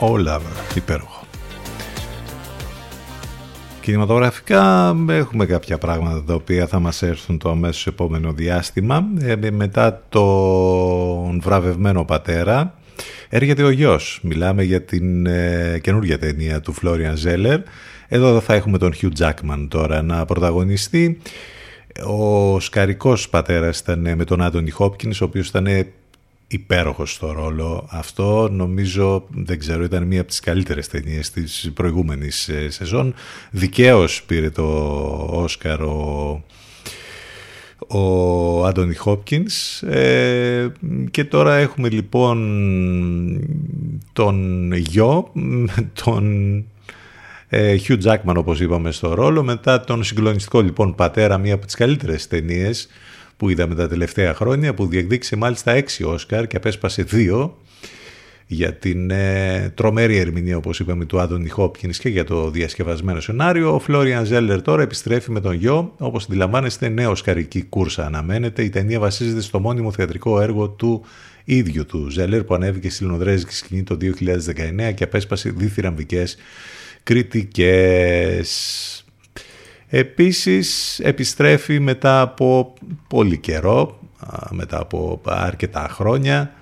All 0.03 0.27
Over, 0.27 0.75
υπέροχο. 0.75 1.25
Κινηματογραφικά 3.81 4.95
έχουμε 5.07 5.45
κάποια 5.45 5.77
πράγματα 5.77 6.23
τα 6.23 6.33
οποία 6.33 6.67
θα 6.67 6.79
μας 6.79 7.01
έρθουν 7.01 7.37
το 7.37 7.49
αμέσως 7.49 7.87
επόμενο 7.87 8.33
διάστημα. 8.33 9.05
Ε, 9.19 9.51
μετά 9.51 10.03
τον 10.09 11.41
βραβευμένο 11.41 12.05
πατέρα 12.05 12.73
έρχεται 13.29 13.63
ο 13.63 13.69
γιος. 13.69 14.19
Μιλάμε 14.23 14.63
για 14.63 14.81
την 14.81 15.25
ε, 15.25 15.79
καινούργια 15.81 16.19
ταινία 16.19 16.61
του 16.61 16.73
Florian 16.81 17.15
Zeller. 17.25 17.57
Εδώ 18.07 18.39
θα 18.39 18.53
έχουμε 18.53 18.77
τον 18.77 18.93
Hugh 19.01 19.11
Jackman 19.19 19.67
τώρα 19.69 20.01
να 20.01 20.25
πρωταγωνιστεί. 20.25 21.21
Ο 22.07 22.59
σκαρικός 22.59 23.29
πατέρας 23.29 23.79
ήταν 23.79 24.15
με 24.15 24.23
τον 24.23 24.41
Άντωνι 24.41 24.69
Χόπκινς, 24.69 25.21
ο 25.21 25.25
οποίος 25.25 25.47
ήταν 25.47 25.67
υπέροχος 26.51 27.13
στο 27.13 27.31
ρόλο 27.31 27.87
αυτό. 27.89 28.49
Νομίζω, 28.51 29.27
δεν 29.29 29.59
ξέρω, 29.59 29.83
ήταν 29.83 30.03
μία 30.03 30.19
από 30.19 30.29
τις 30.29 30.39
καλύτερες 30.39 30.87
ταινίες 30.87 31.31
της 31.31 31.71
προηγούμενης 31.73 32.49
ε, 32.49 32.69
σεζόν. 32.69 33.13
Δικαίως 33.51 34.23
πήρε 34.23 34.49
το 34.49 34.63
Όσκαρ 35.31 35.81
ο, 35.81 36.43
ο 37.87 38.65
Άντωνι 38.65 38.95
Χόπκινς 38.95 39.81
ε, 39.81 40.71
και 41.11 41.23
τώρα 41.23 41.55
έχουμε 41.55 41.89
λοιπόν 41.89 42.37
τον 44.13 44.71
γιο, 44.73 45.31
τον 46.03 46.55
ε, 47.49 47.75
Hugh 47.87 48.01
Jackman 48.03 48.35
όπως 48.35 48.59
είπαμε 48.59 48.91
στο 48.91 49.13
ρόλο, 49.13 49.43
μετά 49.43 49.79
τον 49.81 50.03
συγκλονιστικό 50.03 50.61
λοιπόν 50.61 50.95
πατέρα, 50.95 51.37
μία 51.37 51.53
από 51.53 51.65
τις 51.65 51.75
καλύτερες 51.75 52.27
ταινίες 52.27 52.87
που 53.41 53.49
είδαμε 53.49 53.75
τα 53.75 53.87
τελευταία 53.87 54.33
χρόνια, 54.33 54.73
που 54.73 54.85
διεκδίκησε 54.85 55.35
μάλιστα 55.35 55.71
έξι 55.71 56.03
Όσκαρ 56.03 56.47
και 56.47 56.57
απέσπασε 56.57 57.03
δύο 57.03 57.57
για 58.47 58.73
την 58.73 59.11
ε, 59.11 59.71
τρομερή 59.75 60.17
ερμηνεία, 60.17 60.57
όπως 60.57 60.79
είπαμε, 60.79 61.05
του 61.05 61.19
Άντωνι 61.19 61.49
Χόπκινς 61.49 61.97
και 61.97 62.09
για 62.09 62.23
το 62.23 62.49
διασκευασμένο 62.49 63.19
σενάριο. 63.19 63.73
Ο 63.75 63.79
Φλόριαν 63.79 64.25
Ζέλλερ 64.25 64.61
τώρα 64.61 64.81
επιστρέφει 64.81 65.31
με 65.31 65.39
τον 65.39 65.53
γιο. 65.53 65.93
Όπως 65.97 66.23
αντιλαμβάνεστε, 66.23 66.89
νέο 66.89 67.15
σκαρική 67.15 67.63
κούρσα 67.63 68.05
αναμένεται. 68.05 68.63
Η 68.63 68.69
ταινία 68.69 68.99
βασίζεται 68.99 69.41
στο 69.41 69.59
μόνιμο 69.59 69.91
θεατρικό 69.91 70.41
έργο 70.41 70.69
του 70.69 71.03
ίδιου 71.43 71.85
του 71.85 72.09
Ζέλλερ 72.09 72.43
που 72.43 72.53
ανέβηκε 72.53 72.89
στη 72.89 73.03
Λονδρέζικη 73.03 73.53
σκηνή 73.53 73.83
το 73.83 73.97
2019 74.01 74.93
και 74.95 75.03
απέσπασε 75.03 75.49
διθυραμβικές 75.49 76.37
κριτικές. 77.03 78.49
Επίσης 79.93 80.99
επιστρέφει 80.99 81.79
μετά 81.79 82.21
από 82.21 82.73
πολύ 83.07 83.37
καιρό, 83.37 83.99
μετά 84.49 84.79
από 84.79 85.21
αρκετά 85.23 85.87
χρόνια, 85.91 86.53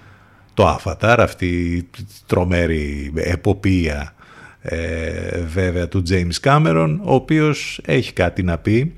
το 0.53 0.80
Avatar, 0.80 1.15
αυτή 1.19 1.47
η 1.47 1.89
τρομερή 2.26 3.11
εποπία 3.15 4.14
ε, 4.61 5.41
βέβαια 5.41 5.88
του 5.88 6.03
James 6.10 6.39
Cameron, 6.43 6.97
ο 7.01 7.14
οποίος 7.14 7.81
έχει 7.85 8.14
κάτι 8.14 8.43
να 8.43 8.57
πει 8.57 8.93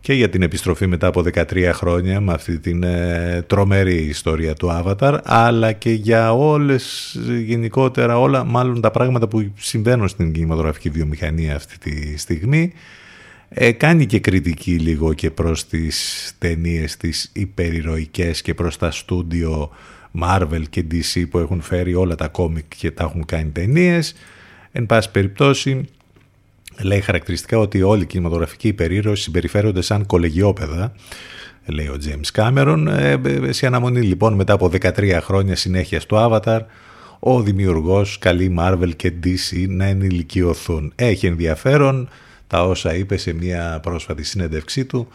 και 0.00 0.12
για 0.12 0.28
την 0.28 0.42
επιστροφή 0.42 0.86
μετά 0.86 1.06
από 1.06 1.24
13 1.34 1.70
χρόνια 1.72 2.20
με 2.20 2.32
αυτή 2.32 2.58
την 2.58 2.82
ε, 2.82 3.44
τρομερή 3.46 3.94
ιστορία 3.94 4.54
του 4.54 4.82
Avatar 4.84 5.18
αλλά 5.24 5.72
και 5.72 5.90
για 5.90 6.32
όλες 6.32 7.16
γενικότερα 7.44 8.18
όλα 8.18 8.44
μάλλον 8.44 8.80
τα 8.80 8.90
πράγματα 8.90 9.28
που 9.28 9.52
συμβαίνουν 9.56 10.08
στην 10.08 10.32
κινηματογραφική 10.32 10.90
βιομηχανία 10.90 11.56
αυτή 11.56 11.78
τη 11.78 12.18
στιγμή 12.18 12.72
ε, 13.48 13.72
κάνει 13.72 14.06
και 14.06 14.20
κριτική 14.20 14.78
λίγο 14.78 15.14
και 15.14 15.30
προς 15.30 15.66
τις 15.66 16.32
ταινίες 16.38 16.96
τις 16.96 17.30
υπερηρωικές 17.32 18.42
και 18.42 18.54
προς 18.54 18.76
τα 18.76 18.90
στούντιο 18.90 19.70
Marvel 20.22 20.62
και 20.70 20.84
DC 20.90 21.24
που 21.30 21.38
έχουν 21.38 21.60
φέρει 21.60 21.94
όλα 21.94 22.14
τα 22.14 22.28
κόμικ 22.28 22.64
και 22.76 22.90
τα 22.90 23.04
έχουν 23.04 23.24
κάνει 23.24 23.50
ταινίες 23.50 24.14
εν 24.72 24.86
πάση 24.86 25.10
περιπτώσει 25.10 25.88
λέει 26.82 27.00
χαρακτηριστικά 27.00 27.58
ότι 27.58 27.82
όλοι 27.82 28.02
οι 28.02 28.06
κινηματογραφικοί 28.06 28.68
υπερήρωοι 28.68 29.16
συμπεριφέρονται 29.16 29.80
σαν 29.80 30.06
κολεγιόπεδα, 30.06 30.92
λέει 31.66 31.86
ο 31.86 31.96
James 32.04 32.40
Cameron. 32.40 32.86
Ε, 32.88 33.16
σε 33.52 33.66
αναμονή 33.66 34.00
λοιπόν 34.00 34.34
μετά 34.34 34.52
από 34.52 34.70
13 34.80 35.18
χρόνια 35.20 35.56
συνέχεια 35.56 36.00
του 36.00 36.16
Avatar, 36.18 36.60
ο 37.18 37.42
δημιουργός 37.42 38.18
καλεί 38.18 38.54
Marvel 38.58 38.90
και 38.96 39.12
DC 39.24 39.66
να 39.68 39.84
ενηλικιωθούν. 39.84 40.92
Έχει 40.94 41.26
ενδιαφέρον 41.26 42.08
τα 42.48 42.64
όσα 42.64 42.94
είπε 42.94 43.16
σε 43.16 43.32
μια 43.32 43.80
πρόσφατη 43.82 44.22
συνέντευξή 44.22 44.84
του. 44.84 45.08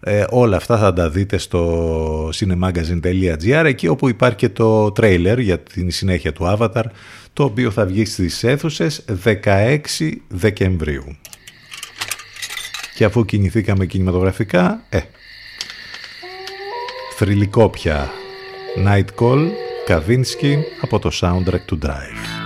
Ε, 0.00 0.24
όλα 0.30 0.56
αυτά 0.56 0.78
θα 0.78 0.92
τα 0.92 1.10
δείτε 1.10 1.38
στο 1.38 2.28
cinemagazine.gr 2.28 3.64
εκεί 3.64 3.88
όπου 3.88 4.08
υπάρχει 4.08 4.36
και 4.36 4.48
το 4.48 4.92
τρέιλερ 4.92 5.38
για 5.38 5.58
την 5.58 5.90
συνέχεια 5.90 6.32
του 6.32 6.56
Avatar 6.58 6.84
το 7.32 7.44
οποίο 7.44 7.70
θα 7.70 7.86
βγει 7.86 8.04
στις 8.04 8.44
αίθουσες 8.44 9.04
16 9.24 9.78
Δεκεμβρίου. 10.28 11.16
Και 12.94 13.04
αφού 13.04 13.24
κινηθήκαμε 13.24 13.86
κινηματογραφικά, 13.86 14.82
ε, 14.88 14.98
θρηλυκό 17.16 17.68
πια 17.68 18.10
Night 18.86 19.20
Call, 19.20 19.48
Kavinsky 19.88 20.56
από 20.80 20.98
το 20.98 21.10
soundtrack 21.20 21.60
του 21.66 21.78
Drive. 21.82 22.39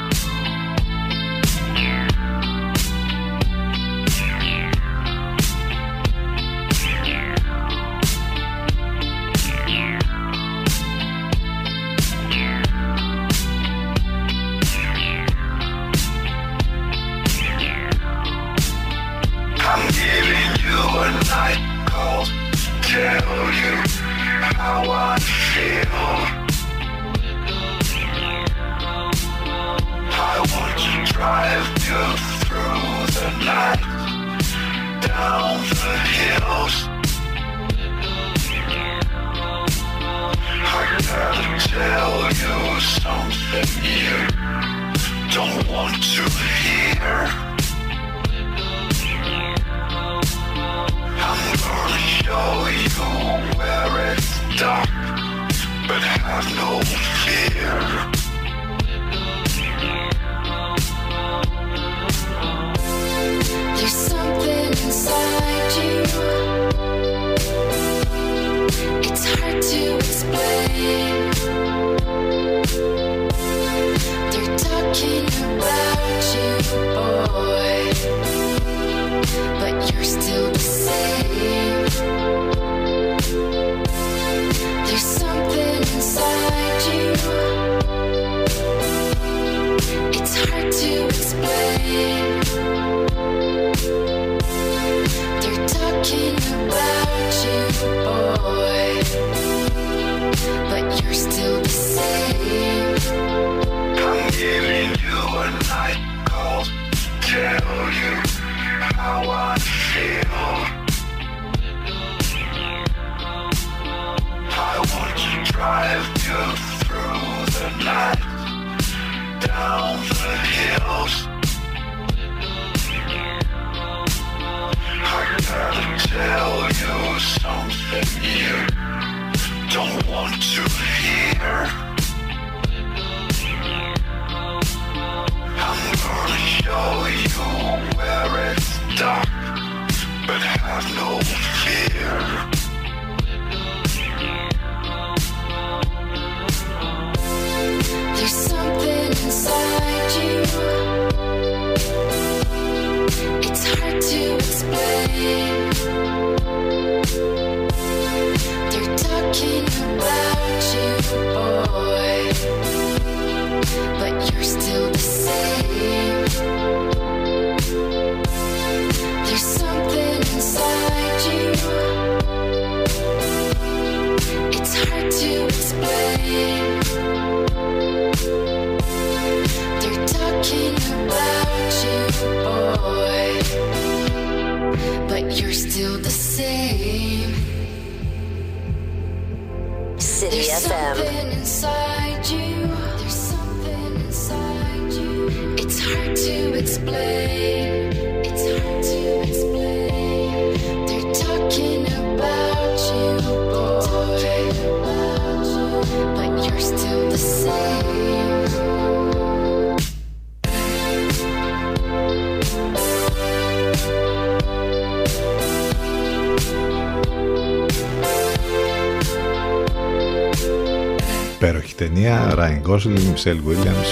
Gosling, 222.74 223.14
Michelle 223.14 223.42
Williams, 223.48 223.90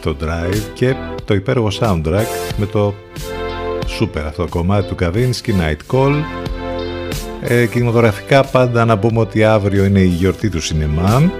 το 0.00 0.16
Drive 0.20 0.62
και 0.74 0.94
το 1.24 1.34
υπέροχο 1.34 1.68
soundtrack 1.80 2.26
με 2.56 2.66
το 2.66 2.94
super 4.00 4.22
αυτό 4.26 4.46
κομμάτι 4.48 4.94
του 4.94 4.96
Kavinsky, 5.00 5.50
Night 5.50 5.94
Call. 5.96 6.14
Ε, 7.42 7.66
κινηματογραφικά 7.66 8.44
πάντα 8.44 8.84
να 8.84 8.98
πούμε 8.98 9.20
ότι 9.20 9.44
αύριο 9.44 9.84
είναι 9.84 10.00
η 10.00 10.06
γιορτή 10.06 10.50
του 10.50 10.60
σινεμά 10.60 11.32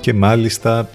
και 0.00 0.14
μάλιστα 0.14 0.88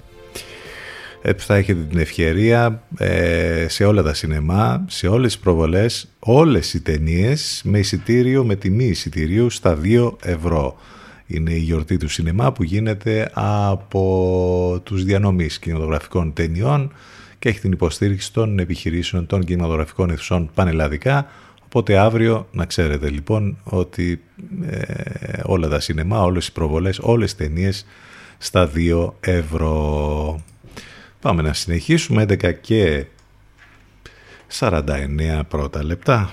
ε, 1.22 1.32
θα 1.36 1.54
έχετε 1.54 1.80
την 1.90 1.98
ευκαιρία 1.98 2.82
ε, 2.98 3.66
σε 3.68 3.84
όλα 3.84 4.02
τα 4.02 4.14
σινεμά, 4.14 4.84
σε 4.88 5.08
όλες 5.08 5.32
τις 5.32 5.42
προβολές, 5.42 6.08
όλες 6.18 6.74
οι 6.74 6.80
ταινίες 6.80 7.60
με 7.64 7.78
εισιτήριο, 7.78 8.44
με 8.44 8.54
τιμή 8.54 8.84
εισιτηρίου 8.84 9.50
στα 9.50 9.78
2 9.82 10.12
ευρώ. 10.22 10.76
Είναι 11.30 11.52
η 11.52 11.58
γιορτή 11.58 11.96
του 11.96 12.08
σινεμά 12.08 12.52
που 12.52 12.62
γίνεται 12.62 13.30
από 13.34 14.80
τους 14.84 15.04
διανομείς 15.04 15.58
κινηματογραφικών 15.58 16.32
ταινιών 16.32 16.92
και 17.38 17.48
έχει 17.48 17.60
την 17.60 17.72
υποστήριξη 17.72 18.32
των 18.32 18.58
επιχειρήσεων 18.58 19.26
των 19.26 19.44
κινηματογραφικών 19.44 20.10
αιθουσών 20.10 20.50
πανελλαδικά. 20.54 21.26
Οπότε 21.64 21.98
αύριο 21.98 22.48
να 22.52 22.64
ξέρετε 22.64 23.10
λοιπόν 23.10 23.58
ότι 23.64 24.22
ε, 24.70 25.40
όλα 25.44 25.68
τα 25.68 25.80
σινεμά, 25.80 26.22
όλες 26.22 26.46
οι 26.46 26.52
προβολές, 26.52 26.98
όλες 26.98 27.30
οι 27.30 27.36
ταινίες 27.36 27.86
στα 28.38 28.70
2 28.74 29.12
ευρώ. 29.20 30.40
Πάμε 31.20 31.42
να 31.42 31.52
συνεχίσουμε 31.52 32.22
11 32.22 32.54
και 32.60 33.04
49 34.58 35.40
πρώτα 35.48 35.84
λεπτά. 35.84 36.32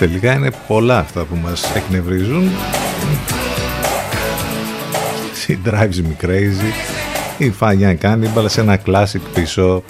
τελικά 0.00 0.34
είναι 0.34 0.50
πολλά 0.66 0.98
αυτά 0.98 1.24
που 1.24 1.36
μας 1.36 1.74
εκνευρίζουν 1.74 2.50
She 5.46 5.68
drives 5.68 5.74
me 5.74 6.26
crazy 6.26 6.72
η 7.38 7.50
Φάνια 7.50 7.98
Cannibal 8.02 8.44
σε 8.46 8.60
ένα 8.60 8.80
classic 8.86 9.20
πίσω 9.34 9.82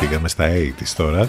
πήγαμε 0.00 0.28
στα 0.28 0.44
80's 0.48 0.92
τώρα 0.96 1.28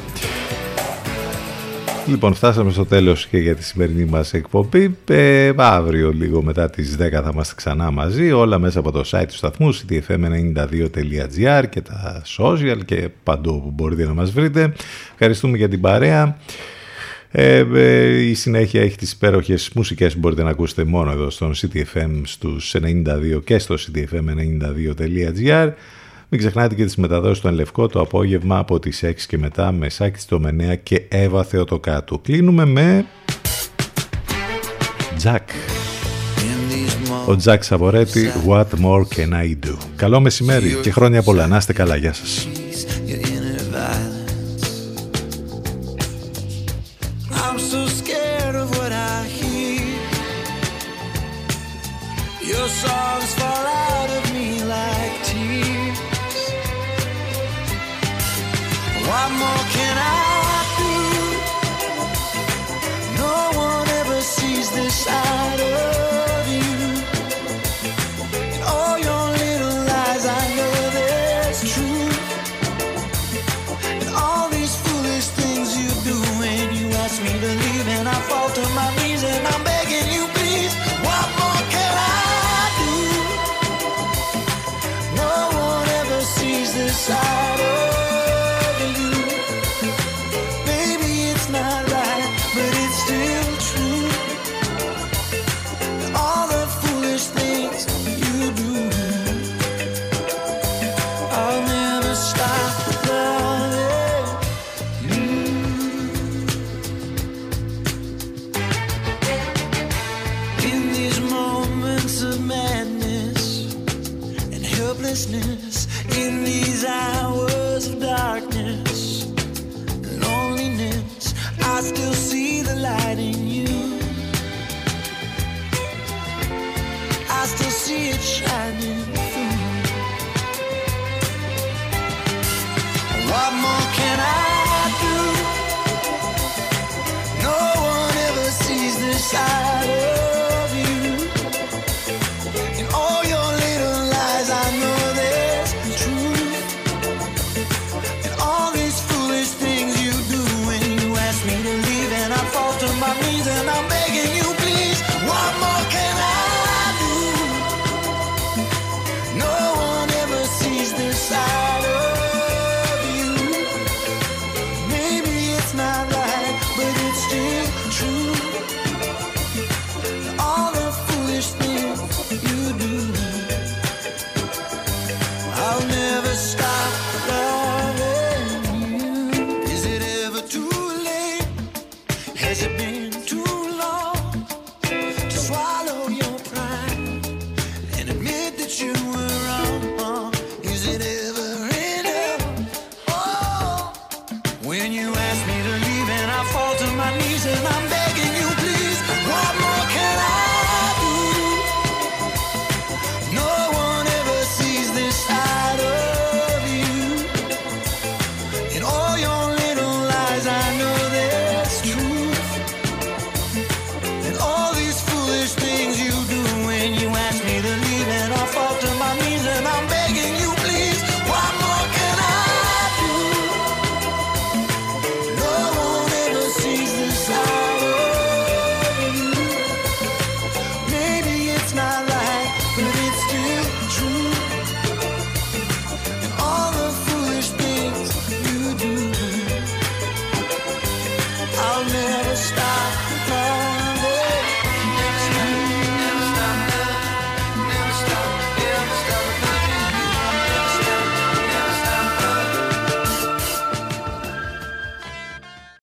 Λοιπόν, 2.08 2.34
φτάσαμε 2.34 2.72
στο 2.72 2.86
τέλος 2.86 3.28
και 3.28 3.38
για 3.38 3.56
τη 3.56 3.64
σημερινή 3.64 4.06
μας 4.06 4.34
εκπομπή. 4.34 4.98
Ε, 5.08 5.52
αύριο 5.56 6.12
λίγο 6.12 6.44
μετά 6.44 6.70
τις 6.70 6.98
10 7.00 7.10
θα 7.12 7.30
είμαστε 7.34 7.54
ξανά 7.56 7.92
μαζί. 7.92 8.32
Όλα 8.32 8.60
μέσα 8.60 8.80
από 8.80 8.92
το 8.92 9.04
site 9.06 9.26
του 9.28 9.36
σταθμού 9.36 9.76
ctfm92.gr 9.76 11.64
και 11.70 11.82
τα 11.82 12.22
social 12.38 12.78
και 12.86 13.10
παντού 13.24 13.54
όπου 13.56 13.72
μπορείτε 13.72 14.06
να 14.06 14.14
μας 14.14 14.32
βρείτε. 14.32 14.74
Ευχαριστούμε 15.12 15.58
για 15.58 15.70
την 15.70 15.82
παρέα. 15.82 16.38
Ε, 17.32 17.66
ε, 17.74 18.22
η 18.22 18.34
συνέχεια 18.34 18.82
έχει 18.82 18.98
τις 18.98 19.12
υπέροχες 19.12 19.70
μουσικές 19.76 20.14
που 20.14 20.20
μπορείτε 20.20 20.44
να 20.44 20.50
ακούσετε 20.50 20.84
μόνο 20.84 21.12
εδώ 21.12 21.30
στον 21.30 21.54
CTFM 21.56 22.22
στους 22.24 22.76
92 22.76 23.42
και 23.44 23.60
στο 23.60 23.76
ctfm92.gr. 23.76 25.72
Μην 26.30 26.40
ξεχνάτε 26.40 26.76
και 26.76 26.86
τις 26.86 26.96
μεταδόσεις 26.96 27.38
στον 27.38 27.54
Λευκό 27.54 27.88
το 27.88 28.00
απόγευμα 28.00 28.58
από 28.58 28.80
τις 28.80 29.04
6 29.06 29.14
και 29.28 29.38
μετά 29.38 29.72
με 29.72 29.90
Σάκη 29.90 30.20
Στομενέα 30.20 30.76
και 30.76 31.02
Εύα 31.08 31.46
κάτω. 31.82 32.20
Κλείνουμε 32.20 32.66
με... 32.66 33.06
Τζακ. 35.18 35.50
Ο 37.26 37.36
Τζακ 37.36 37.64
Σαβορέτη, 37.64 38.32
What 38.48 38.64
More 38.64 39.04
Can 39.16 39.34
I 39.34 39.66
Do; 39.66 39.78
Καλό 39.96 40.20
μεσημέρι 40.20 40.80
και 40.82 40.92
χρόνια 40.92 41.22
πολλά. 41.22 41.48
Να 41.48 41.58
είστε 41.58 41.74
καλά. 41.74 41.96
Γεια 41.96 42.14
σας. 42.14 42.48